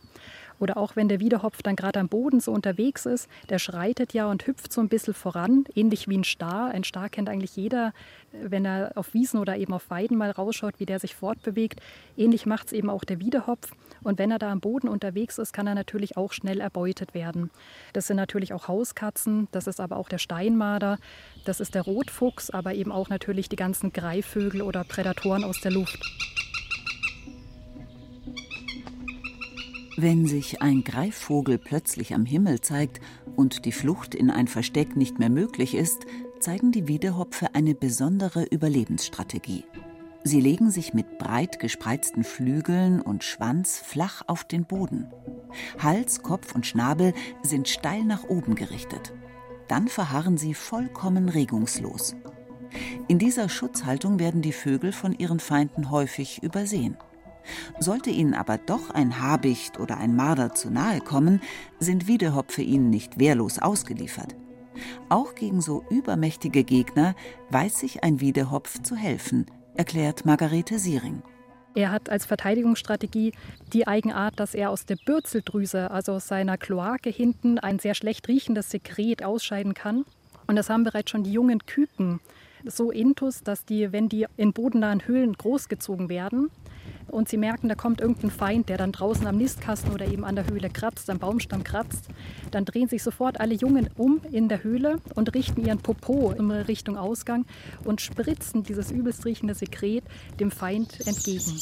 Oder 0.58 0.76
auch 0.76 0.96
wenn 0.96 1.08
der 1.08 1.20
Wiedehopf 1.20 1.62
dann 1.62 1.76
gerade 1.76 2.00
am 2.00 2.08
Boden 2.08 2.40
so 2.40 2.52
unterwegs 2.52 3.06
ist, 3.06 3.28
der 3.48 3.58
schreitet 3.58 4.12
ja 4.12 4.26
und 4.30 4.46
hüpft 4.46 4.72
so 4.72 4.80
ein 4.80 4.88
bisschen 4.88 5.14
voran, 5.14 5.64
ähnlich 5.74 6.08
wie 6.08 6.18
ein 6.18 6.24
Star. 6.24 6.70
Ein 6.70 6.84
Star 6.84 7.08
kennt 7.08 7.28
eigentlich 7.28 7.56
jeder, 7.56 7.92
wenn 8.32 8.64
er 8.64 8.92
auf 8.94 9.14
Wiesen 9.14 9.40
oder 9.40 9.56
eben 9.56 9.72
auf 9.72 9.90
Weiden 9.90 10.16
mal 10.16 10.30
rausschaut, 10.30 10.74
wie 10.78 10.86
der 10.86 10.98
sich 10.98 11.14
fortbewegt. 11.14 11.80
Ähnlich 12.16 12.46
macht 12.46 12.68
es 12.68 12.72
eben 12.72 12.90
auch 12.90 13.04
der 13.04 13.20
Wiedehopf. 13.20 13.72
Und 14.02 14.18
wenn 14.18 14.30
er 14.30 14.38
da 14.38 14.50
am 14.50 14.60
Boden 14.60 14.88
unterwegs 14.88 15.38
ist, 15.38 15.52
kann 15.52 15.66
er 15.66 15.74
natürlich 15.74 16.16
auch 16.16 16.32
schnell 16.32 16.60
erbeutet 16.60 17.14
werden. 17.14 17.50
Das 17.92 18.06
sind 18.06 18.16
natürlich 18.16 18.52
auch 18.52 18.68
Hauskatzen, 18.68 19.48
das 19.52 19.66
ist 19.66 19.80
aber 19.80 19.96
auch 19.96 20.08
der 20.08 20.18
Steinmarder, 20.18 20.98
das 21.44 21.60
ist 21.60 21.74
der 21.74 21.82
Rotfuchs, 21.82 22.50
aber 22.50 22.74
eben 22.74 22.92
auch 22.92 23.08
natürlich 23.08 23.48
die 23.48 23.56
ganzen 23.56 23.92
Greifvögel 23.92 24.62
oder 24.62 24.84
Prädatoren 24.84 25.44
aus 25.44 25.60
der 25.60 25.72
Luft. 25.72 26.31
Wenn 29.96 30.26
sich 30.26 30.62
ein 30.62 30.84
Greifvogel 30.84 31.58
plötzlich 31.58 32.14
am 32.14 32.24
Himmel 32.24 32.62
zeigt 32.62 33.00
und 33.36 33.66
die 33.66 33.72
Flucht 33.72 34.14
in 34.14 34.30
ein 34.30 34.48
Versteck 34.48 34.96
nicht 34.96 35.18
mehr 35.18 35.28
möglich 35.28 35.74
ist, 35.74 36.06
zeigen 36.40 36.72
die 36.72 36.88
Wiedehopfe 36.88 37.54
eine 37.54 37.74
besondere 37.74 38.44
Überlebensstrategie. 38.44 39.64
Sie 40.24 40.40
legen 40.40 40.70
sich 40.70 40.94
mit 40.94 41.18
breit 41.18 41.58
gespreizten 41.58 42.24
Flügeln 42.24 43.02
und 43.02 43.22
Schwanz 43.22 43.78
flach 43.78 44.22
auf 44.28 44.44
den 44.44 44.64
Boden. 44.64 45.10
Hals, 45.78 46.22
Kopf 46.22 46.54
und 46.54 46.66
Schnabel 46.66 47.12
sind 47.42 47.68
steil 47.68 48.04
nach 48.04 48.24
oben 48.24 48.54
gerichtet. 48.54 49.12
Dann 49.68 49.88
verharren 49.88 50.38
sie 50.38 50.54
vollkommen 50.54 51.28
regungslos. 51.28 52.16
In 53.08 53.18
dieser 53.18 53.50
Schutzhaltung 53.50 54.18
werden 54.18 54.40
die 54.40 54.52
Vögel 54.52 54.92
von 54.92 55.12
ihren 55.12 55.40
Feinden 55.40 55.90
häufig 55.90 56.42
übersehen. 56.42 56.96
Sollte 57.78 58.10
ihnen 58.10 58.34
aber 58.34 58.58
doch 58.58 58.90
ein 58.90 59.20
Habicht 59.20 59.80
oder 59.80 59.98
ein 59.98 60.16
Marder 60.16 60.54
zu 60.54 60.70
nahe 60.70 61.00
kommen, 61.00 61.40
sind 61.78 62.06
Wiedehopfe 62.06 62.62
ihnen 62.62 62.90
nicht 62.90 63.18
wehrlos 63.18 63.58
ausgeliefert. 63.58 64.34
Auch 65.08 65.34
gegen 65.34 65.60
so 65.60 65.84
übermächtige 65.90 66.64
Gegner 66.64 67.14
weiß 67.50 67.80
sich 67.80 68.02
ein 68.04 68.20
Wiedehopf 68.20 68.82
zu 68.82 68.96
helfen, 68.96 69.46
erklärt 69.74 70.24
Margarete 70.24 70.78
Siering. 70.78 71.22
Er 71.74 71.90
hat 71.90 72.10
als 72.10 72.26
Verteidigungsstrategie 72.26 73.32
die 73.72 73.86
Eigenart, 73.86 74.38
dass 74.38 74.54
er 74.54 74.70
aus 74.70 74.84
der 74.84 74.96
Bürzeldrüse, 75.06 75.90
also 75.90 76.12
aus 76.12 76.28
seiner 76.28 76.58
Kloake 76.58 77.08
hinten, 77.08 77.58
ein 77.58 77.78
sehr 77.78 77.94
schlecht 77.94 78.28
riechendes 78.28 78.70
Sekret 78.70 79.22
ausscheiden 79.22 79.72
kann. 79.72 80.04
Und 80.46 80.56
das 80.56 80.68
haben 80.68 80.84
bereits 80.84 81.10
schon 81.10 81.24
die 81.24 81.32
jungen 81.32 81.64
Küken 81.64 82.20
so 82.64 82.90
intus, 82.90 83.42
dass 83.42 83.64
die, 83.64 83.92
wenn 83.92 84.08
die 84.08 84.26
in 84.36 84.52
bodennahen 84.52 85.06
Höhlen 85.06 85.32
großgezogen 85.32 86.08
werden, 86.08 86.50
und 87.12 87.28
sie 87.28 87.36
merken, 87.36 87.68
da 87.68 87.74
kommt 87.74 88.00
irgendein 88.00 88.30
Feind, 88.30 88.68
der 88.68 88.78
dann 88.78 88.92
draußen 88.92 89.26
am 89.26 89.36
Nistkasten 89.36 89.92
oder 89.92 90.06
eben 90.06 90.24
an 90.24 90.34
der 90.34 90.46
Höhle 90.46 90.70
kratzt, 90.70 91.10
am 91.10 91.18
Baumstamm 91.18 91.62
kratzt, 91.62 92.08
dann 92.50 92.64
drehen 92.64 92.88
sich 92.88 93.02
sofort 93.02 93.38
alle 93.38 93.54
Jungen 93.54 93.90
um 93.96 94.20
in 94.32 94.48
der 94.48 94.64
Höhle 94.64 94.98
und 95.14 95.34
richten 95.34 95.64
ihren 95.64 95.78
Popo 95.78 96.32
in 96.32 96.50
Richtung 96.50 96.96
Ausgang 96.96 97.44
und 97.84 98.00
spritzen 98.00 98.62
dieses 98.62 98.90
übelst 98.90 99.24
riechende 99.24 99.54
Sekret 99.54 100.04
dem 100.40 100.50
Feind 100.50 101.06
entgegen. 101.06 101.52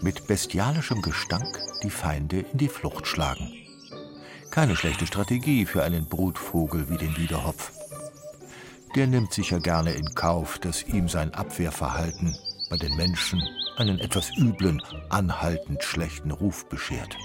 Mit 0.00 0.26
bestialischem 0.26 1.02
Gestank 1.02 1.58
die 1.82 1.90
Feinde 1.90 2.44
in 2.52 2.58
die 2.58 2.68
Flucht 2.68 3.06
schlagen. 3.06 3.52
Keine 4.50 4.76
schlechte 4.76 5.06
Strategie 5.06 5.66
für 5.66 5.82
einen 5.82 6.06
Brutvogel 6.06 6.88
wie 6.90 6.98
den 6.98 7.16
Wiederhopf 7.16 7.72
der 8.94 9.06
nimmt 9.06 9.32
sicher 9.32 9.60
gerne 9.60 9.92
in 9.92 10.14
Kauf, 10.14 10.58
dass 10.58 10.82
ihm 10.84 11.08
sein 11.08 11.32
Abwehrverhalten 11.34 12.36
bei 12.70 12.76
den 12.76 12.94
Menschen 12.96 13.42
einen 13.76 13.98
etwas 13.98 14.36
üblen, 14.36 14.82
anhaltend 15.08 15.82
schlechten 15.82 16.30
Ruf 16.30 16.68
beschert. 16.68 17.16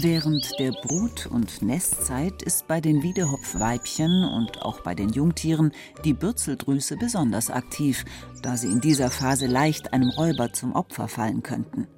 Während 0.00 0.56
der 0.60 0.70
Brut- 0.70 1.26
und 1.26 1.60
Nestzeit 1.60 2.42
ist 2.42 2.68
bei 2.68 2.80
den 2.80 3.02
Wiedehopfweibchen 3.02 4.24
und 4.24 4.62
auch 4.62 4.80
bei 4.80 4.94
den 4.94 5.08
Jungtieren 5.08 5.72
die 6.04 6.12
Bürzeldrüse 6.12 6.96
besonders 6.96 7.50
aktiv, 7.50 8.04
da 8.40 8.56
sie 8.56 8.68
in 8.68 8.80
dieser 8.80 9.10
Phase 9.10 9.46
leicht 9.46 9.92
einem 9.92 10.10
Räuber 10.10 10.52
zum 10.52 10.72
Opfer 10.76 11.08
fallen 11.08 11.42
könnten. 11.42 11.88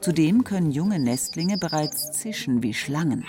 Zudem 0.00 0.44
können 0.44 0.70
junge 0.70 1.00
Nestlinge 1.00 1.58
bereits 1.58 2.12
zischen 2.12 2.62
wie 2.62 2.74
Schlangen. 2.74 3.24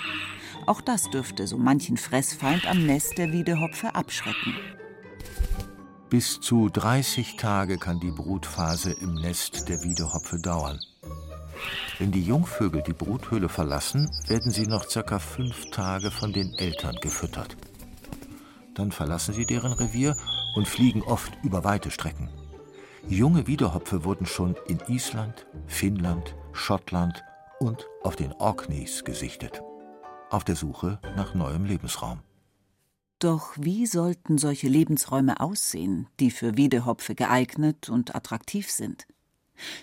Auch 0.67 0.81
das 0.81 1.09
dürfte 1.09 1.47
so 1.47 1.57
manchen 1.57 1.97
Fressfeind 1.97 2.67
am 2.67 2.85
Nest 2.85 3.17
der 3.17 3.31
Wiedehopfe 3.31 3.95
abschrecken. 3.95 4.53
Bis 6.15 6.39
zu 6.39 6.69
30 6.69 7.35
Tage 7.35 7.77
kann 7.77 7.99
die 7.99 8.09
Brutphase 8.09 8.93
im 8.93 9.15
Nest 9.15 9.67
der 9.67 9.83
Wiedehopfe 9.83 10.39
dauern. 10.39 10.79
Wenn 11.99 12.13
die 12.13 12.23
Jungvögel 12.23 12.81
die 12.83 12.93
Bruthöhle 12.93 13.49
verlassen, 13.49 14.09
werden 14.25 14.49
sie 14.49 14.65
noch 14.65 14.87
circa 14.87 15.19
fünf 15.19 15.71
Tage 15.71 16.11
von 16.11 16.31
den 16.31 16.53
Eltern 16.53 16.95
gefüttert. 17.01 17.57
Dann 18.75 18.93
verlassen 18.93 19.33
sie 19.33 19.45
deren 19.45 19.73
Revier 19.73 20.15
und 20.55 20.69
fliegen 20.69 21.01
oft 21.01 21.33
über 21.43 21.65
weite 21.65 21.91
Strecken. 21.91 22.29
Junge 23.09 23.45
Wiedehopfe 23.45 24.05
wurden 24.05 24.25
schon 24.25 24.55
in 24.69 24.79
Island, 24.87 25.45
Finnland, 25.67 26.33
Schottland 26.53 27.25
und 27.59 27.87
auf 28.03 28.15
den 28.15 28.31
Orkneys 28.31 29.03
gesichtet. 29.03 29.61
Auf 30.29 30.45
der 30.45 30.55
Suche 30.55 30.97
nach 31.17 31.35
neuem 31.35 31.65
Lebensraum. 31.65 32.21
Doch 33.25 33.55
wie 33.59 33.87
sollten 33.87 34.37
solche 34.37 34.67
Lebensräume 34.67 35.39
aussehen, 35.39 36.07
die 36.19 36.29
für 36.29 36.57
Wiedehopfe 36.57 37.15
geeignet 37.15 37.89
und 37.89 38.13
attraktiv 38.13 38.69
sind? 38.69 39.07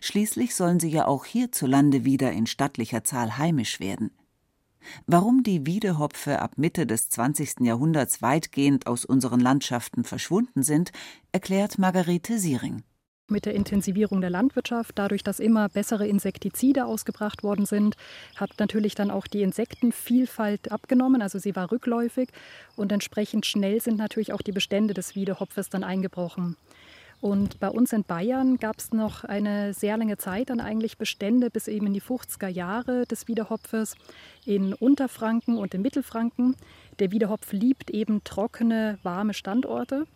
Schließlich 0.00 0.54
sollen 0.54 0.78
sie 0.78 0.90
ja 0.90 1.08
auch 1.08 1.24
hierzulande 1.24 2.04
wieder 2.04 2.30
in 2.30 2.46
stattlicher 2.46 3.02
Zahl 3.02 3.38
heimisch 3.38 3.80
werden. 3.80 4.12
Warum 5.08 5.42
die 5.42 5.66
Wiedehopfe 5.66 6.40
ab 6.40 6.52
Mitte 6.56 6.86
des 6.86 7.08
20. 7.08 7.62
Jahrhunderts 7.62 8.22
weitgehend 8.22 8.86
aus 8.86 9.04
unseren 9.04 9.40
Landschaften 9.40 10.04
verschwunden 10.04 10.62
sind, 10.62 10.92
erklärt 11.32 11.80
Margarete 11.80 12.38
Siering 12.38 12.84
mit 13.32 13.46
der 13.46 13.54
Intensivierung 13.54 14.20
der 14.20 14.30
Landwirtschaft, 14.30 14.92
dadurch, 14.96 15.24
dass 15.24 15.40
immer 15.40 15.68
bessere 15.68 16.06
Insektizide 16.06 16.84
ausgebracht 16.84 17.42
worden 17.42 17.66
sind, 17.66 17.96
hat 18.36 18.50
natürlich 18.58 18.94
dann 18.94 19.10
auch 19.10 19.26
die 19.26 19.42
Insektenvielfalt 19.42 20.70
abgenommen, 20.70 21.22
also 21.22 21.38
sie 21.38 21.56
war 21.56 21.72
rückläufig 21.72 22.28
und 22.76 22.92
entsprechend 22.92 23.46
schnell 23.46 23.80
sind 23.80 23.98
natürlich 23.98 24.32
auch 24.32 24.42
die 24.42 24.52
Bestände 24.52 24.94
des 24.94 25.16
Wiedehopfes 25.16 25.70
dann 25.70 25.82
eingebrochen. 25.82 26.56
Und 27.22 27.60
bei 27.60 27.68
uns 27.68 27.92
in 27.92 28.02
Bayern 28.02 28.56
gab 28.56 28.80
es 28.80 28.90
noch 28.90 29.22
eine 29.22 29.74
sehr 29.74 29.96
lange 29.96 30.16
Zeit 30.16 30.50
dann 30.50 30.58
eigentlich 30.58 30.98
Bestände 30.98 31.50
bis 31.50 31.68
eben 31.68 31.86
in 31.86 31.94
die 31.94 32.02
50er 32.02 32.48
Jahre 32.48 33.06
des 33.06 33.28
Wiedehopfes 33.28 33.94
in 34.44 34.74
Unterfranken 34.74 35.56
und 35.56 35.72
in 35.72 35.82
Mittelfranken. 35.82 36.56
Der 36.98 37.12
Wiedehopf 37.12 37.52
liebt 37.52 37.90
eben 37.90 38.24
trockene, 38.24 38.98
warme 39.04 39.34
Standorte. 39.34 40.08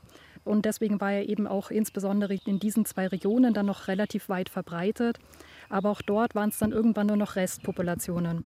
Und 0.47 0.65
deswegen 0.65 1.01
war 1.01 1.13
er 1.13 1.29
eben 1.29 1.47
auch 1.47 1.71
insbesondere 1.71 2.35
in 2.35 2.59
diesen 2.59 2.85
zwei 2.85 3.07
Regionen 3.09 3.53
dann 3.53 3.67
noch 3.67 3.89
relativ 3.89 4.29
weit 4.29 4.49
verbreitet. 4.49 5.19
Aber 5.69 5.91
auch 5.91 6.03
dort 6.03 6.35
waren 6.35 6.51
es 6.51 6.59
dann 6.59 6.73
irgendwann 6.73 7.09
nur 7.09 7.17
noch 7.17 7.37
Restpopulationen. 7.37 8.45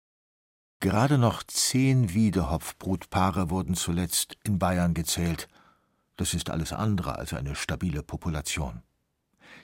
Gerade 0.79 1.17
noch 1.17 1.43
zehn 1.43 2.13
Wiedehopfbrutpaare 2.13 3.49
wurden 3.49 3.75
zuletzt 3.75 4.37
in 4.43 4.59
Bayern 4.59 4.93
gezählt. 4.93 5.49
Das 6.15 6.33
ist 6.33 6.49
alles 6.49 6.71
andere 6.71 7.17
als 7.17 7.33
eine 7.33 7.55
stabile 7.55 8.01
Population. 8.01 8.81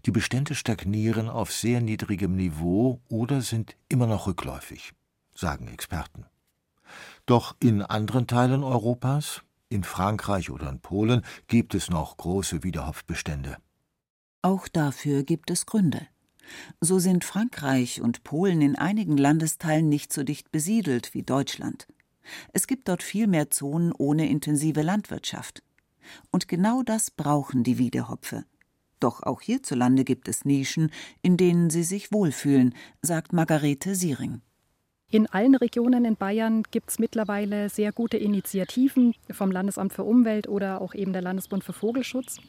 Die 0.05 0.11
Bestände 0.11 0.55
stagnieren 0.55 1.29
auf 1.29 1.53
sehr 1.53 1.79
niedrigem 1.79 2.35
Niveau 2.35 2.99
oder 3.07 3.41
sind 3.41 3.77
immer 3.87 4.07
noch 4.07 4.27
rückläufig, 4.27 4.93
sagen 5.33 5.69
Experten. 5.69 6.25
Doch 7.25 7.55
in 7.59 7.81
anderen 7.81 8.27
Teilen 8.27 8.63
Europas, 8.63 9.41
in 9.75 9.83
Frankreich 9.83 10.49
oder 10.49 10.69
in 10.69 10.79
Polen 10.79 11.21
gibt 11.47 11.75
es 11.75 11.89
noch 11.89 12.17
große 12.17 12.63
Wiederhopfbestände. 12.63 13.57
Auch 14.41 14.67
dafür 14.67 15.23
gibt 15.23 15.51
es 15.51 15.65
Gründe. 15.65 16.07
So 16.79 16.99
sind 16.99 17.25
Frankreich 17.25 18.01
und 18.01 18.23
Polen 18.23 18.61
in 18.61 18.75
einigen 18.75 19.17
Landesteilen 19.17 19.89
nicht 19.89 20.13
so 20.13 20.23
dicht 20.23 20.51
besiedelt 20.51 21.13
wie 21.13 21.23
Deutschland. 21.23 21.87
Es 22.53 22.67
gibt 22.67 22.87
dort 22.87 23.03
viel 23.03 23.27
mehr 23.27 23.49
Zonen 23.49 23.91
ohne 23.91 24.29
intensive 24.29 24.81
Landwirtschaft. 24.81 25.61
Und 26.31 26.47
genau 26.47 26.81
das 26.83 27.11
brauchen 27.11 27.63
die 27.63 27.77
Wiedehopfe. 27.77 28.45
Doch 28.99 29.23
auch 29.23 29.41
hierzulande 29.41 30.03
gibt 30.03 30.27
es 30.27 30.45
Nischen, 30.45 30.91
in 31.21 31.37
denen 31.37 31.69
sie 31.69 31.83
sich 31.83 32.11
wohlfühlen, 32.11 32.73
sagt 33.01 33.33
Margarete 33.33 33.93
Siering. 33.93 34.41
In 35.15 35.27
allen 35.27 35.55
Regionen 35.55 36.03
in 36.03 36.17
Bayern 36.17 36.63
gibt 36.71 36.89
es 36.89 36.99
mittlerweile 36.99 37.69
sehr 37.69 37.93
gute 37.93 38.17
Initiativen 38.17 39.15
vom 39.31 39.49
Landesamt 39.49 39.93
für 39.93 40.03
Umwelt 40.03 40.49
oder 40.49 40.81
auch 40.81 40.93
eben 40.93 41.13
der 41.13 41.21
Landesbund 41.21 41.63
für 41.63 41.71
Vogelschutz 41.71 42.41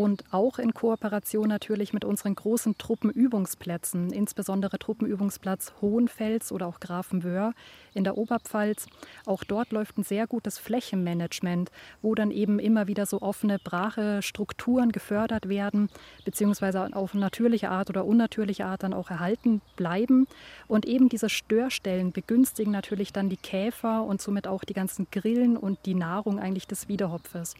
und 0.00 0.24
auch 0.30 0.58
in 0.58 0.72
Kooperation 0.72 1.46
natürlich 1.48 1.92
mit 1.92 2.06
unseren 2.06 2.34
großen 2.34 2.78
Truppenübungsplätzen, 2.78 4.10
insbesondere 4.10 4.78
Truppenübungsplatz 4.78 5.74
Hohenfels 5.82 6.52
oder 6.52 6.68
auch 6.68 6.80
Grafenwöhr 6.80 7.52
in 7.92 8.04
der 8.04 8.16
Oberpfalz. 8.16 8.86
Auch 9.26 9.44
dort 9.44 9.72
läuft 9.72 9.98
ein 9.98 10.02
sehr 10.02 10.26
gutes 10.26 10.56
Flächenmanagement, 10.56 11.70
wo 12.00 12.14
dann 12.14 12.30
eben 12.30 12.58
immer 12.58 12.86
wieder 12.86 13.04
so 13.04 13.20
offene, 13.20 13.58
brache 13.58 14.22
Strukturen 14.22 14.90
gefördert 14.90 15.50
werden, 15.50 15.90
beziehungsweise 16.24 16.96
auf 16.96 17.12
natürliche 17.12 17.68
Art 17.68 17.90
oder 17.90 18.06
unnatürliche 18.06 18.64
Art 18.64 18.82
dann 18.84 18.94
auch 18.94 19.10
erhalten 19.10 19.60
bleiben. 19.76 20.26
Und 20.66 20.86
eben 20.86 21.10
diese 21.10 21.28
Störstellen 21.28 22.12
begünstigen 22.12 22.72
natürlich 22.72 23.12
dann 23.12 23.28
die 23.28 23.36
Käfer 23.36 24.04
und 24.04 24.22
somit 24.22 24.46
auch 24.46 24.64
die 24.64 24.72
ganzen 24.72 25.08
Grillen 25.12 25.58
und 25.58 25.84
die 25.84 25.94
Nahrung 25.94 26.38
eigentlich 26.38 26.66
des 26.66 26.88
Wiederhopfes 26.88 27.54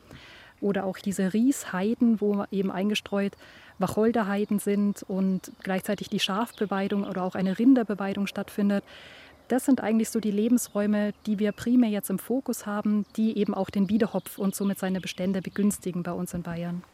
oder 0.60 0.84
auch 0.84 0.98
diese 0.98 1.32
Riesheiden, 1.32 2.20
wo 2.20 2.44
eben 2.50 2.70
eingestreut 2.70 3.36
Wacholderheiden 3.78 4.58
sind 4.58 5.02
und 5.08 5.52
gleichzeitig 5.62 6.08
die 6.08 6.20
Schafbeweidung 6.20 7.04
oder 7.04 7.22
auch 7.22 7.34
eine 7.34 7.58
Rinderbeweidung 7.58 8.26
stattfindet. 8.26 8.84
Das 9.48 9.64
sind 9.64 9.80
eigentlich 9.80 10.10
so 10.10 10.20
die 10.20 10.30
Lebensräume, 10.30 11.12
die 11.26 11.38
wir 11.38 11.50
primär 11.52 11.90
jetzt 11.90 12.10
im 12.10 12.18
Fokus 12.18 12.66
haben, 12.66 13.04
die 13.16 13.36
eben 13.36 13.54
auch 13.54 13.70
den 13.70 13.88
Wiederhopf 13.88 14.38
und 14.38 14.54
somit 14.54 14.78
seine 14.78 15.00
Bestände 15.00 15.42
begünstigen 15.42 16.02
bei 16.02 16.12
uns 16.12 16.34
in 16.34 16.42
Bayern. 16.42 16.84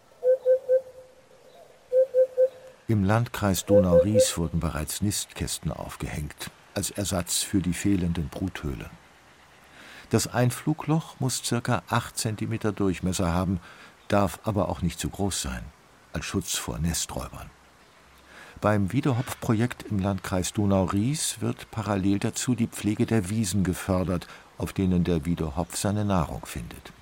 Im 2.88 3.02
Landkreis 3.02 3.66
Donau-Ries 3.66 4.38
wurden 4.38 4.61
bereits 4.61 5.02
Nistkästen 5.02 5.73
aufgehängt, 5.73 6.50
als 6.73 6.90
Ersatz 6.90 7.42
für 7.42 7.61
die 7.61 7.73
fehlenden 7.73 8.28
Bruthöhlen. 8.28 9.05
Das 10.10 10.28
Einflugloch 10.28 11.18
muss 11.18 11.42
ca. 11.42 11.82
8 11.88 12.16
cm 12.16 12.75
Durchmesser 12.75 13.32
haben, 13.32 13.60
darf 14.08 14.38
aber 14.44 14.68
auch 14.68 14.82
nicht 14.82 15.00
zu 15.00 15.10
groß 15.10 15.42
sein, 15.42 15.64
als 16.12 16.25
Schutz 16.25 16.54
vor 16.54 16.78
Nesträubern. 16.78 17.50
Beim 18.60 18.92
Wiederhopfprojekt 18.92 19.82
im 19.82 19.98
Landkreis 19.98 20.52
Donau-Ries 20.52 21.40
wird 21.40 21.70
parallel 21.70 22.20
dazu 22.20 22.54
die 22.54 22.68
Pflege 22.68 23.04
der 23.04 23.28
Wiesen 23.28 23.64
gefördert, 23.64 24.28
auf 24.58 24.72
denen 24.72 25.04
der 25.04 25.26
Wiederhopf 25.26 25.76
seine 25.76 26.04
Nahrung 26.04 26.46
findet. 26.46 26.92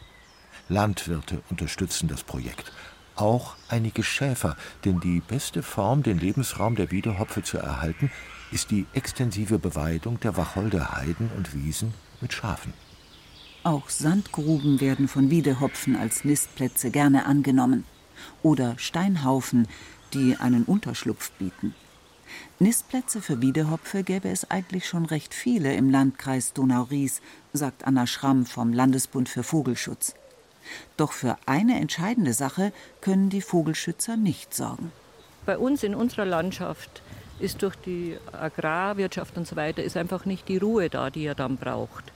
Landwirte 0.68 1.42
unterstützen 1.50 2.08
das 2.08 2.24
Projekt, 2.24 2.72
auch 3.16 3.54
einige 3.68 4.02
Schäfer, 4.02 4.56
denn 4.84 4.98
die 4.98 5.20
beste 5.20 5.62
Form, 5.62 6.02
den 6.02 6.18
Lebensraum 6.18 6.74
der 6.74 6.90
Wiederhopfe 6.90 7.42
zu 7.42 7.58
erhalten, 7.58 8.10
ist 8.50 8.70
die 8.70 8.86
extensive 8.92 9.58
Beweidung 9.58 10.18
der 10.20 10.36
Wacholderheiden 10.36 11.30
und 11.36 11.54
Wiesen 11.54 11.94
mit 12.20 12.32
Schafen. 12.32 12.72
Auch 13.64 13.88
Sandgruben 13.88 14.82
werden 14.82 15.08
von 15.08 15.30
Wiedehopfen 15.30 15.96
als 15.96 16.22
Nistplätze 16.22 16.90
gerne 16.90 17.24
angenommen. 17.24 17.84
Oder 18.42 18.74
Steinhaufen, 18.76 19.66
die 20.12 20.36
einen 20.36 20.64
Unterschlupf 20.64 21.30
bieten. 21.32 21.74
Nistplätze 22.58 23.22
für 23.22 23.40
Wiedehopfe 23.40 24.02
gäbe 24.02 24.28
es 24.28 24.50
eigentlich 24.50 24.86
schon 24.86 25.06
recht 25.06 25.32
viele 25.32 25.74
im 25.74 25.88
Landkreis 25.88 26.52
Donau-Ries, 26.52 27.22
sagt 27.54 27.86
Anna 27.86 28.06
Schramm 28.06 28.44
vom 28.44 28.74
Landesbund 28.74 29.30
für 29.30 29.42
Vogelschutz. 29.42 30.14
Doch 30.98 31.12
für 31.12 31.38
eine 31.46 31.80
entscheidende 31.80 32.34
Sache 32.34 32.70
können 33.00 33.30
die 33.30 33.40
Vogelschützer 33.40 34.18
nicht 34.18 34.52
sorgen. 34.52 34.92
Bei 35.46 35.56
uns 35.56 35.82
in 35.82 35.94
unserer 35.94 36.26
Landschaft 36.26 37.00
ist 37.40 37.62
durch 37.62 37.76
die 37.76 38.18
Agrarwirtschaft 38.32 39.38
und 39.38 39.46
so 39.46 39.56
weiter 39.56 39.82
ist 39.82 39.96
einfach 39.96 40.26
nicht 40.26 40.48
die 40.48 40.58
Ruhe 40.58 40.90
da, 40.90 41.08
die 41.08 41.24
er 41.24 41.34
dann 41.34 41.56
braucht. 41.56 42.13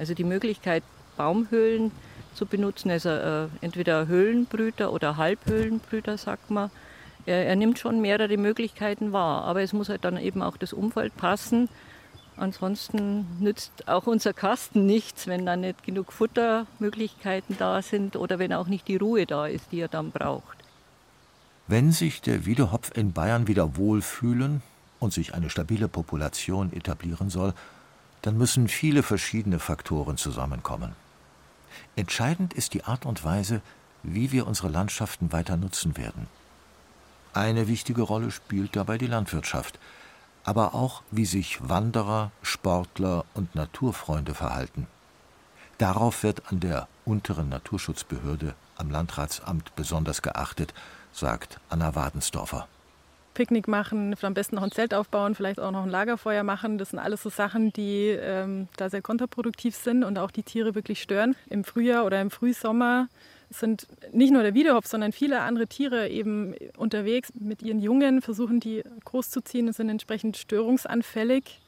Also 0.00 0.14
die 0.14 0.24
Möglichkeit, 0.24 0.82
Baumhöhlen 1.18 1.92
zu 2.34 2.46
benutzen, 2.46 2.90
also 2.90 3.10
äh, 3.10 3.48
entweder 3.60 4.06
Höhlenbrüter 4.06 4.94
oder 4.94 5.18
Halbhöhlenbrüter, 5.18 6.16
sagt 6.16 6.50
man. 6.50 6.70
Er, 7.26 7.46
er, 7.46 7.54
nimmt 7.54 7.78
schon 7.78 8.00
mehrere 8.00 8.38
Möglichkeiten 8.38 9.12
wahr, 9.12 9.44
aber 9.44 9.60
es 9.60 9.74
muss 9.74 9.90
halt 9.90 10.06
dann 10.06 10.16
eben 10.16 10.40
auch 10.40 10.56
das 10.56 10.72
Umfeld 10.72 11.14
passen. 11.18 11.68
Ansonsten 12.38 13.26
nützt 13.40 13.88
auch 13.88 14.06
unser 14.06 14.32
Kasten 14.32 14.86
nichts, 14.86 15.26
wenn 15.26 15.44
da 15.44 15.54
nicht 15.54 15.84
genug 15.84 16.14
Futtermöglichkeiten 16.14 17.58
da 17.58 17.82
sind 17.82 18.16
oder 18.16 18.38
wenn 18.38 18.54
auch 18.54 18.68
nicht 18.68 18.88
die 18.88 18.96
Ruhe 18.96 19.26
da 19.26 19.46
ist, 19.46 19.70
die 19.70 19.80
er 19.80 19.88
dann 19.88 20.12
braucht. 20.12 20.56
Wenn 21.68 21.92
sich 21.92 22.22
der 22.22 22.46
Wiedehopf 22.46 22.90
in 22.96 23.12
Bayern 23.12 23.46
wieder 23.48 23.76
wohlfühlen 23.76 24.62
und 24.98 25.12
sich 25.12 25.34
eine 25.34 25.50
stabile 25.50 25.88
Population 25.88 26.72
etablieren 26.72 27.28
soll, 27.28 27.52
dann 28.22 28.36
müssen 28.36 28.68
viele 28.68 29.02
verschiedene 29.02 29.58
Faktoren 29.58 30.16
zusammenkommen. 30.16 30.94
Entscheidend 31.96 32.54
ist 32.54 32.74
die 32.74 32.84
Art 32.84 33.06
und 33.06 33.24
Weise, 33.24 33.62
wie 34.02 34.32
wir 34.32 34.46
unsere 34.46 34.68
Landschaften 34.68 35.32
weiter 35.32 35.56
nutzen 35.56 35.96
werden. 35.96 36.26
Eine 37.32 37.68
wichtige 37.68 38.02
Rolle 38.02 38.30
spielt 38.30 38.74
dabei 38.74 38.98
die 38.98 39.06
Landwirtschaft, 39.06 39.78
aber 40.44 40.74
auch 40.74 41.02
wie 41.10 41.26
sich 41.26 41.68
Wanderer, 41.68 42.32
Sportler 42.42 43.24
und 43.34 43.54
Naturfreunde 43.54 44.34
verhalten. 44.34 44.86
Darauf 45.78 46.22
wird 46.22 46.50
an 46.50 46.60
der 46.60 46.88
unteren 47.04 47.48
Naturschutzbehörde 47.48 48.54
am 48.76 48.90
Landratsamt 48.90 49.74
besonders 49.76 50.22
geachtet, 50.22 50.74
sagt 51.12 51.60
Anna 51.68 51.94
Wadensdorfer. 51.94 52.68
Picknick 53.34 53.68
machen, 53.68 54.14
am 54.20 54.34
besten 54.34 54.56
noch 54.56 54.62
ein 54.62 54.70
Zelt 54.70 54.92
aufbauen, 54.92 55.34
vielleicht 55.34 55.60
auch 55.60 55.70
noch 55.70 55.84
ein 55.84 55.90
Lagerfeuer 55.90 56.42
machen. 56.42 56.78
Das 56.78 56.90
sind 56.90 56.98
alles 56.98 57.22
so 57.22 57.30
Sachen, 57.30 57.72
die 57.72 58.08
ähm, 58.08 58.68
da 58.76 58.90
sehr 58.90 59.02
kontraproduktiv 59.02 59.74
sind 59.74 60.04
und 60.04 60.18
auch 60.18 60.30
die 60.30 60.42
Tiere 60.42 60.74
wirklich 60.74 61.00
stören. 61.00 61.36
Im 61.48 61.64
Frühjahr 61.64 62.04
oder 62.04 62.20
im 62.20 62.30
Frühsommer 62.30 63.08
sind 63.50 63.86
nicht 64.12 64.32
nur 64.32 64.42
der 64.42 64.54
Wiedehopf, 64.54 64.86
sondern 64.86 65.12
viele 65.12 65.40
andere 65.40 65.66
Tiere 65.66 66.08
eben 66.08 66.54
unterwegs 66.76 67.32
mit 67.34 67.62
ihren 67.62 67.80
Jungen, 67.80 68.22
versuchen 68.22 68.60
die 68.60 68.82
großzuziehen 69.04 69.66
und 69.66 69.72
sind 69.74 69.88
entsprechend 69.88 70.36
störungsanfällig. 70.36 71.60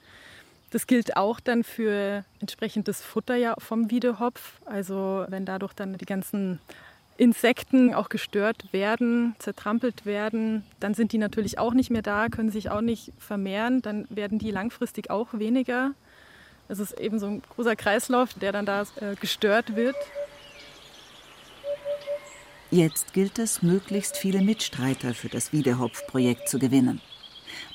Das 0.71 0.87
gilt 0.87 1.17
auch 1.17 1.39
dann 1.41 1.65
für 1.65 2.25
entsprechendes 2.41 3.03
Futter 3.03 3.57
vom 3.59 3.91
Wiedehopf. 3.91 4.61
Also 4.65 5.27
wenn 5.29 5.45
dadurch 5.45 5.75
dann 5.75 5.99
die 5.99 6.07
ganzen 6.07 6.61
Insekten 7.17 7.95
auch 7.95 8.09
gestört 8.09 8.73
werden, 8.73 9.35
zertrampelt 9.39 10.07
werden, 10.07 10.65
dann 10.81 10.95
sind 10.95 11.13
die 11.13 11.19
natürlich 11.19 11.59
auch 11.59 11.75
nicht 11.75 11.91
mehr 11.91 12.03
da, 12.03 12.29
können 12.29 12.51
sich 12.51 12.71
auch 12.71 12.81
nicht 12.81 13.13
vermehren, 13.19 13.83
dann 13.83 14.07
werden 14.09 14.39
die 14.39 14.51
langfristig 14.51 15.11
auch 15.11 15.29
weniger. 15.33 15.93
Es 16.69 16.79
ist 16.79 16.99
eben 16.99 17.19
so 17.19 17.27
ein 17.27 17.43
großer 17.55 17.77
Kreislauf, 17.77 18.33
der 18.35 18.53
dann 18.53 18.67
da 18.67 18.83
äh, 18.97 19.15
gestört 19.21 19.77
wird. 19.77 19.97
Jetzt 22.71 23.13
gilt 23.13 23.39
es, 23.39 23.63
möglichst 23.63 24.17
viele 24.17 24.41
Mitstreiter 24.41 25.13
für 25.13 25.29
das 25.29 25.53
Wiedehopf-Projekt 25.53 26.49
zu 26.49 26.59
gewinnen. 26.59 27.03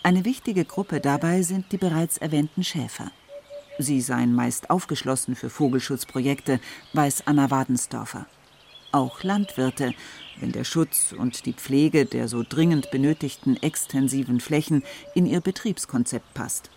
Eine 0.02 0.26
wichtige 0.26 0.65
Gruppe 0.65 1.00
dabei 1.00 1.43
sind 1.43 1.71
die 1.71 1.78
bereits 1.78 2.17
erwähnten 2.17 2.63
Schäfer. 2.63 3.12
Sie 3.78 4.02
seien 4.02 4.34
meist 4.34 4.71
aufgeschlossen 4.71 5.36
für 5.36 5.52
Vogelschutzprojekte, 5.52 6.60
weiß 6.93 7.28
Anna 7.28 7.52
Wadensdorfer 7.52 8.26
auch 8.91 9.23
Landwirte, 9.23 9.93
wenn 10.39 10.52
der 10.52 10.63
Schutz 10.63 11.13
und 11.17 11.45
die 11.45 11.54
Pflege 11.54 12.06
der 12.06 12.28
so 12.28 12.43
dringend 12.47 12.91
benötigten 12.91 13.62
extensiven 13.62 14.39
Flächen 14.39 14.84
in 15.15 15.26
ihr 15.26 15.41
Betriebskonzept 15.41 16.34
passt. 16.34 16.69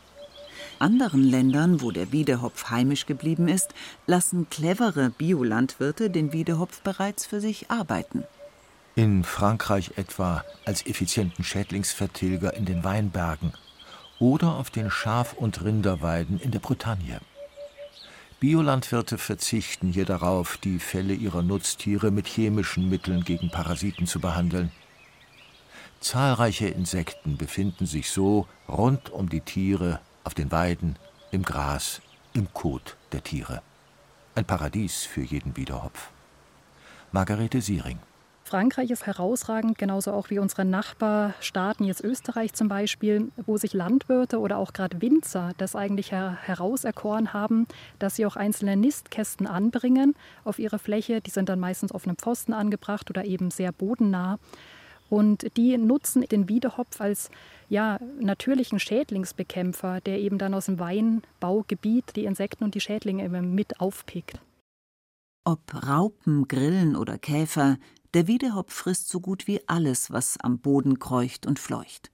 Anderen 0.79 1.23
Ländern, 1.23 1.83
wo 1.83 1.90
der 1.90 2.12
Wiedehopf 2.12 2.70
heimisch 2.70 3.07
geblieben 3.07 3.49
ist, 3.49 3.75
lassen 4.07 4.49
clevere 4.49 5.11
Biolandwirte 5.11 6.11
den 6.11 6.33
Wiedehopf 6.33 6.81
bereits 6.81 7.27
für 7.27 7.40
sich 7.40 7.70
arbeiten. 7.70 8.25
In 8.94 9.25
Frankreich 9.25 9.92
etwa 9.96 10.44
als 10.64 10.87
effizienten 10.87 11.44
Schädlingsvertilger 11.44 12.55
in 12.55 12.64
den 12.64 12.83
Weinbergen 12.83 13.53
oder 14.18 14.57
auf 14.57 14.70
den 14.70 14.90
Schaf- 14.90 15.35
und 15.35 15.62
Rinderweiden 15.64 16.38
in 16.40 16.51
der 16.51 16.59
Bretagne. 16.59 17.20
Biolandwirte 18.40 19.18
verzichten 19.18 19.92
hier 19.92 20.07
darauf, 20.07 20.57
die 20.57 20.79
Felle 20.79 21.12
ihrer 21.12 21.42
Nutztiere 21.42 22.11
mit 22.11 22.26
chemischen 22.26 22.88
Mitteln 22.88 23.22
gegen 23.22 23.50
Parasiten 23.50 24.07
zu 24.07 24.18
behandeln. 24.18 24.72
Zahlreiche 26.00 26.68
Insekten 26.68 27.37
befinden 27.37 27.85
sich 27.85 28.11
so 28.11 28.46
rund 28.66 29.11
um 29.11 29.29
die 29.29 29.42
Tiere, 29.42 30.00
auf 30.24 30.33
den 30.33 30.50
Weiden, 30.50 30.96
im 31.31 31.42
Gras, 31.42 32.00
im 32.33 32.50
Kot 32.55 32.96
der 33.12 33.22
Tiere. 33.22 33.61
Ein 34.35 34.46
Paradies 34.46 35.05
für 35.05 35.22
jeden 35.22 35.59
Wiederhopf. 35.59 36.09
Margarete 37.12 37.61
Siering 37.61 37.98
Frankreich 38.51 38.91
ist 38.91 39.07
herausragend, 39.07 39.79
genauso 39.79 40.11
auch 40.13 40.29
wie 40.29 40.41
unsere 40.41 40.65
Nachbarstaaten, 40.65 41.87
jetzt 41.87 42.03
Österreich 42.03 42.53
zum 42.53 42.67
Beispiel, 42.67 43.31
wo 43.47 43.57
sich 43.57 43.75
Landwirte 43.75 44.41
oder 44.41 44.59
auch 44.59 44.73
gerade 44.73 45.01
Winzer 45.01 45.53
das 45.57 45.77
eigentlich 45.77 46.11
her 46.11 46.37
herauserkoren 46.43 47.33
haben, 47.33 47.69
dass 48.01 48.17
sie 48.17 48.27
auch 48.27 48.35
einzelne 48.35 48.77
Nistkästen 48.77 49.47
anbringen 49.47 50.17
auf 50.43 50.59
ihre 50.59 50.81
Fläche. 50.81 51.21
Die 51.21 51.31
sind 51.31 51.49
dann 51.49 51.61
meistens 51.61 51.93
auf 51.93 52.09
einem 52.09 52.17
Pfosten 52.17 52.53
angebracht 52.53 53.09
oder 53.09 53.25
eben 53.25 53.53
sehr 53.53 53.71
bodennah. 53.71 54.41
Und 55.09 55.57
die 55.57 55.79
nutzen 55.79 56.23
den 56.23 56.49
Wiedehopf 56.49 57.01
als 57.01 57.31
ja, 57.69 58.01
natürlichen 58.19 58.81
Schädlingsbekämpfer, 58.81 60.01
der 60.01 60.19
eben 60.19 60.39
dann 60.39 60.55
aus 60.55 60.67
dem 60.67 60.81
Weinbaugebiet 60.81 62.17
die 62.17 62.25
Insekten 62.25 62.65
und 62.65 62.75
die 62.75 62.81
Schädlinge 62.81 63.25
immer 63.25 63.43
mit 63.43 63.79
aufpickt. 63.79 64.41
Ob 65.45 65.61
Raupen, 65.73 66.49
Grillen 66.49 66.97
oder 66.97 67.17
Käfer, 67.17 67.79
der 68.14 68.27
Wiedehopf 68.27 68.73
frisst 68.73 69.09
so 69.09 69.20
gut 69.20 69.46
wie 69.46 69.61
alles, 69.68 70.11
was 70.11 70.38
am 70.38 70.59
Boden 70.59 70.99
kreucht 70.99 71.46
und 71.46 71.59
fleucht. 71.59 72.11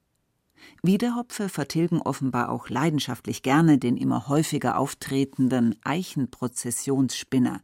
Wiedehopfe 0.83 1.49
vertilgen 1.49 2.01
offenbar 2.01 2.51
auch 2.51 2.69
leidenschaftlich 2.69 3.43
gerne 3.43 3.79
den 3.79 3.97
immer 3.97 4.29
häufiger 4.29 4.79
auftretenden 4.79 5.77
Eichenprozessionsspinner. 5.85 7.63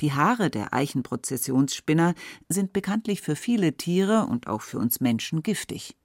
Die 0.00 0.12
Haare 0.12 0.50
der 0.50 0.74
Eichenprozessionsspinner 0.74 2.14
sind 2.48 2.72
bekanntlich 2.72 3.20
für 3.20 3.36
viele 3.36 3.76
Tiere 3.76 4.26
und 4.26 4.48
auch 4.48 4.62
für 4.62 4.78
uns 4.78 5.00
Menschen 5.00 5.42
giftig. 5.42 5.96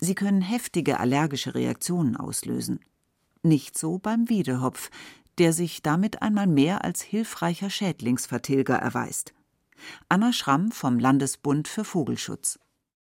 Sie 0.00 0.14
können 0.14 0.40
heftige 0.40 1.00
allergische 1.00 1.54
Reaktionen 1.54 2.16
auslösen. 2.16 2.80
Nicht 3.42 3.78
so 3.78 3.98
beim 3.98 4.28
Wiedehopf, 4.28 4.90
der 5.38 5.52
sich 5.52 5.82
damit 5.82 6.22
einmal 6.22 6.46
mehr 6.46 6.84
als 6.84 7.02
hilfreicher 7.02 7.70
Schädlingsvertilger 7.70 8.76
erweist. 8.76 9.34
Anna 10.08 10.32
Schramm 10.32 10.72
vom 10.72 10.98
Landesbund 10.98 11.68
für 11.68 11.84
Vogelschutz. 11.84 12.58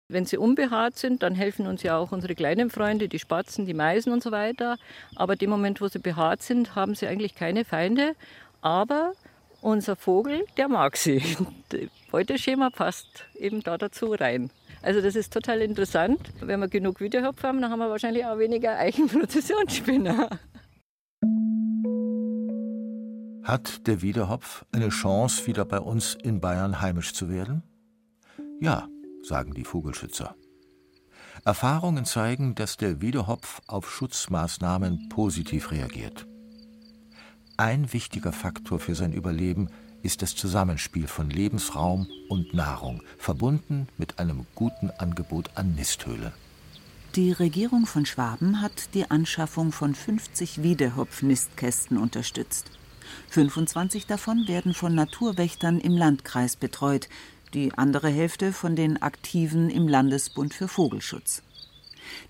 Wenn 0.08 0.24
sie 0.24 0.38
unbehaart 0.38 0.98
sind, 0.98 1.22
dann 1.22 1.36
helfen 1.36 1.68
uns 1.68 1.84
ja 1.84 1.96
auch 1.96 2.10
unsere 2.10 2.34
kleinen 2.34 2.68
Freunde, 2.68 3.08
die 3.08 3.20
Spatzen, 3.20 3.64
die 3.64 3.74
Meisen 3.74 4.12
und 4.12 4.24
so 4.24 4.32
weiter. 4.32 4.76
Aber 5.14 5.36
dem 5.36 5.50
Moment, 5.50 5.80
wo 5.80 5.86
sie 5.86 6.00
behaart 6.00 6.42
sind, 6.42 6.74
haben 6.74 6.96
sie 6.96 7.06
eigentlich 7.06 7.36
keine 7.36 7.64
Feinde. 7.64 8.16
Aber 8.60 9.12
unser 9.60 9.94
Vogel, 9.94 10.44
der 10.56 10.68
mag 10.68 10.96
sie. 10.96 11.22
Das 11.68 11.82
Beuteschema 12.10 12.70
passt 12.70 13.24
eben 13.36 13.62
da 13.62 13.78
dazu 13.78 14.12
rein. 14.12 14.50
Also 14.82 15.00
das 15.00 15.14
ist 15.14 15.32
total 15.32 15.60
interessant. 15.60 16.18
Wenn 16.40 16.58
wir 16.58 16.66
genug 16.66 17.00
Wiederhopf 17.00 17.44
haben, 17.44 17.60
dann 17.60 17.70
haben 17.70 17.78
wir 17.78 17.88
wahrscheinlich 17.88 18.26
auch 18.26 18.38
weniger 18.38 18.76
Eichenprozessionsspinner. 18.78 20.30
Hat 23.50 23.88
der 23.88 24.00
Wiederhopf 24.00 24.64
eine 24.70 24.90
Chance, 24.90 25.48
wieder 25.48 25.64
bei 25.64 25.80
uns 25.80 26.14
in 26.22 26.40
Bayern 26.40 26.80
heimisch 26.80 27.14
zu 27.14 27.28
werden? 27.28 27.64
Ja, 28.60 28.86
sagen 29.24 29.54
die 29.54 29.64
Vogelschützer. 29.64 30.36
Erfahrungen 31.44 32.04
zeigen, 32.04 32.54
dass 32.54 32.76
der 32.76 33.00
Wiedehopf 33.00 33.60
auf 33.66 33.90
Schutzmaßnahmen 33.90 35.08
positiv 35.08 35.72
reagiert. 35.72 36.28
Ein 37.56 37.92
wichtiger 37.92 38.32
Faktor 38.32 38.78
für 38.78 38.94
sein 38.94 39.12
Überleben 39.12 39.68
ist 40.00 40.22
das 40.22 40.36
Zusammenspiel 40.36 41.08
von 41.08 41.28
Lebensraum 41.28 42.06
und 42.28 42.54
Nahrung, 42.54 43.02
verbunden 43.18 43.88
mit 43.98 44.20
einem 44.20 44.46
guten 44.54 44.92
Angebot 44.92 45.50
an 45.56 45.74
Nisthöhlen. 45.74 46.30
Die 47.16 47.32
Regierung 47.32 47.86
von 47.86 48.06
Schwaben 48.06 48.62
hat 48.62 48.94
die 48.94 49.10
Anschaffung 49.10 49.72
von 49.72 49.96
50 49.96 50.62
Wiedehopf-Nistkästen 50.62 51.98
unterstützt. 51.98 52.70
25 53.30 54.06
davon 54.06 54.48
werden 54.48 54.74
von 54.74 54.94
Naturwächtern 54.94 55.78
im 55.80 55.96
Landkreis 55.96 56.56
betreut, 56.56 57.08
die 57.54 57.72
andere 57.74 58.08
Hälfte 58.08 58.52
von 58.52 58.76
den 58.76 59.02
Aktiven 59.02 59.70
im 59.70 59.88
Landesbund 59.88 60.54
für 60.54 60.68
Vogelschutz. 60.68 61.42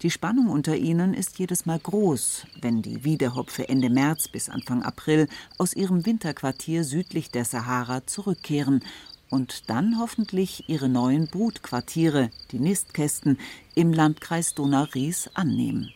Die 0.03 0.11
Spannung 0.11 0.49
unter 0.49 0.77
ihnen 0.77 1.14
ist 1.14 1.38
jedes 1.38 1.66
Mal 1.66 1.79
groß, 1.79 2.47
wenn 2.61 2.83
die 2.83 3.05
Wiedehopfe 3.05 3.69
Ende 3.69 3.90
März 3.90 4.29
bis 4.29 4.49
Anfang 4.49 4.83
April 4.83 5.29
aus 5.59 5.75
ihrem 5.75 6.05
Winterquartier 6.05 6.85
südlich 6.85 7.31
der 7.31 7.45
Sahara 7.45 8.07
zurückkehren 8.07 8.83
und 9.31 9.71
dann 9.71 9.99
hoffentlich 9.99 10.69
ihre 10.69 10.88
neuen 10.88 11.29
Brutquartiere, 11.29 12.31
die 12.51 12.59
Nistkästen, 12.59 13.38
im 13.75 13.93
Landkreis 13.93 14.55
Donau-Ries 14.55 15.31
annehmen. 15.35 15.93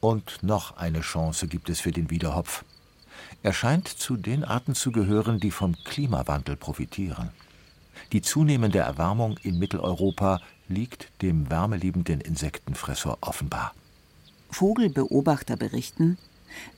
Und 0.00 0.42
noch 0.42 0.76
eine 0.76 1.00
Chance 1.00 1.46
gibt 1.46 1.68
es 1.70 1.80
für 1.80 1.92
den 1.92 2.10
Wiedehopf. 2.10 2.64
Er 3.44 3.52
scheint 3.52 3.88
zu 3.88 4.16
den 4.16 4.42
Arten 4.42 4.74
zu 4.74 4.90
gehören, 4.90 5.38
die 5.38 5.50
vom 5.50 5.76
Klimawandel 5.84 6.56
profitieren. 6.56 7.28
Die 8.12 8.22
zunehmende 8.22 8.78
Erwärmung 8.78 9.36
in 9.42 9.58
Mitteleuropa 9.58 10.40
liegt 10.66 11.10
dem 11.20 11.50
wärmeliebenden 11.50 12.22
Insektenfresser 12.22 13.18
offenbar. 13.20 13.74
Vogelbeobachter 14.48 15.58
berichten, 15.58 16.16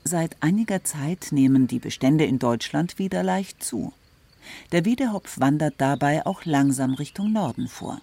seit 0.03 0.43
einiger 0.43 0.83
Zeit 0.83 1.29
nehmen 1.31 1.69
die 1.69 1.79
Bestände 1.79 2.25
in 2.25 2.41
Deutschland 2.41 2.99
wieder 2.99 3.23
leicht 3.23 3.63
zu. 3.63 3.93
Der 4.73 4.85
Wiedehopf 4.85 5.39
wandert 5.39 5.75
dabei 5.79 6.27
auch 6.27 6.45
langsam 6.45 6.95
Richtung 6.95 7.33
Norden 7.33 7.69
vor. 7.69 8.01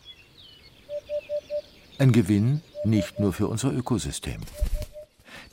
Ein 2.00 2.14
Gewinn 2.14 2.62
nicht 2.86 3.20
nur 3.20 3.34
für 3.34 3.50
unser 3.50 3.74
Ökosystem. 3.74 4.40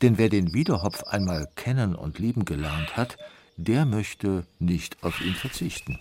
Denn 0.02 0.18
wer 0.18 0.28
den 0.28 0.54
Wiedehopf 0.54 1.04
einmal 1.04 1.48
kennen 1.56 1.94
und 1.94 2.18
lieben 2.18 2.44
gelernt 2.44 2.96
hat, 2.96 3.18
der 3.56 3.84
möchte 3.84 4.46
nicht 4.58 5.02
auf 5.02 5.20
ihn 5.20 5.34
verzichten 5.34 5.98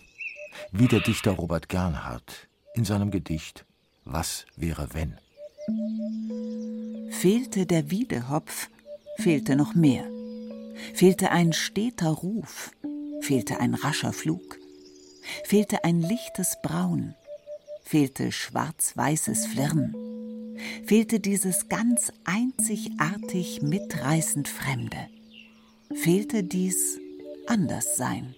wie 0.71 0.87
der 0.87 0.99
Dichter 0.99 1.31
Robert 1.31 1.69
Gernhardt 1.69 2.47
in 2.73 2.85
seinem 2.85 3.11
Gedicht 3.11 3.65
Was 4.05 4.45
wäre 4.55 4.87
wenn? 4.93 5.17
Fehlte 7.11 7.65
der 7.65 7.91
Wiedehopf, 7.91 8.69
fehlte 9.17 9.55
noch 9.55 9.75
mehr. 9.75 10.05
Fehlte 10.93 11.31
ein 11.31 11.53
steter 11.53 12.09
Ruf, 12.09 12.71
fehlte 13.21 13.59
ein 13.59 13.73
rascher 13.73 14.13
Flug, 14.13 14.57
fehlte 15.43 15.83
ein 15.83 16.01
lichtes 16.01 16.57
Braun, 16.63 17.13
fehlte 17.83 18.31
schwarz-weißes 18.31 19.47
Flirren, 19.47 19.93
fehlte 20.85 21.19
dieses 21.19 21.69
ganz 21.69 22.11
einzigartig 22.25 23.61
mitreißend 23.61 24.47
Fremde, 24.47 24.97
fehlte 25.93 26.43
dies 26.43 26.99
Anderssein. 27.47 28.35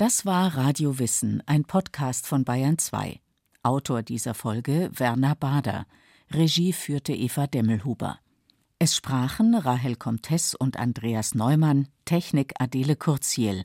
Das 0.00 0.24
war 0.24 0.56
Radio 0.56 1.00
Wissen, 1.00 1.42
ein 1.46 1.64
Podcast 1.64 2.28
von 2.28 2.44
Bayern 2.44 2.78
2. 2.78 3.20
Autor 3.64 4.02
dieser 4.02 4.32
Folge 4.32 4.90
Werner 4.94 5.34
Bader. 5.34 5.86
Regie 6.30 6.72
führte 6.72 7.12
Eva 7.12 7.48
Demmelhuber. 7.48 8.20
Es 8.78 8.94
sprachen 8.94 9.56
Rahel 9.56 9.96
Comtes 9.96 10.54
und 10.54 10.76
Andreas 10.76 11.34
Neumann, 11.34 11.88
Technik 12.04 12.54
Adele 12.60 12.94
Kurziel, 12.94 13.64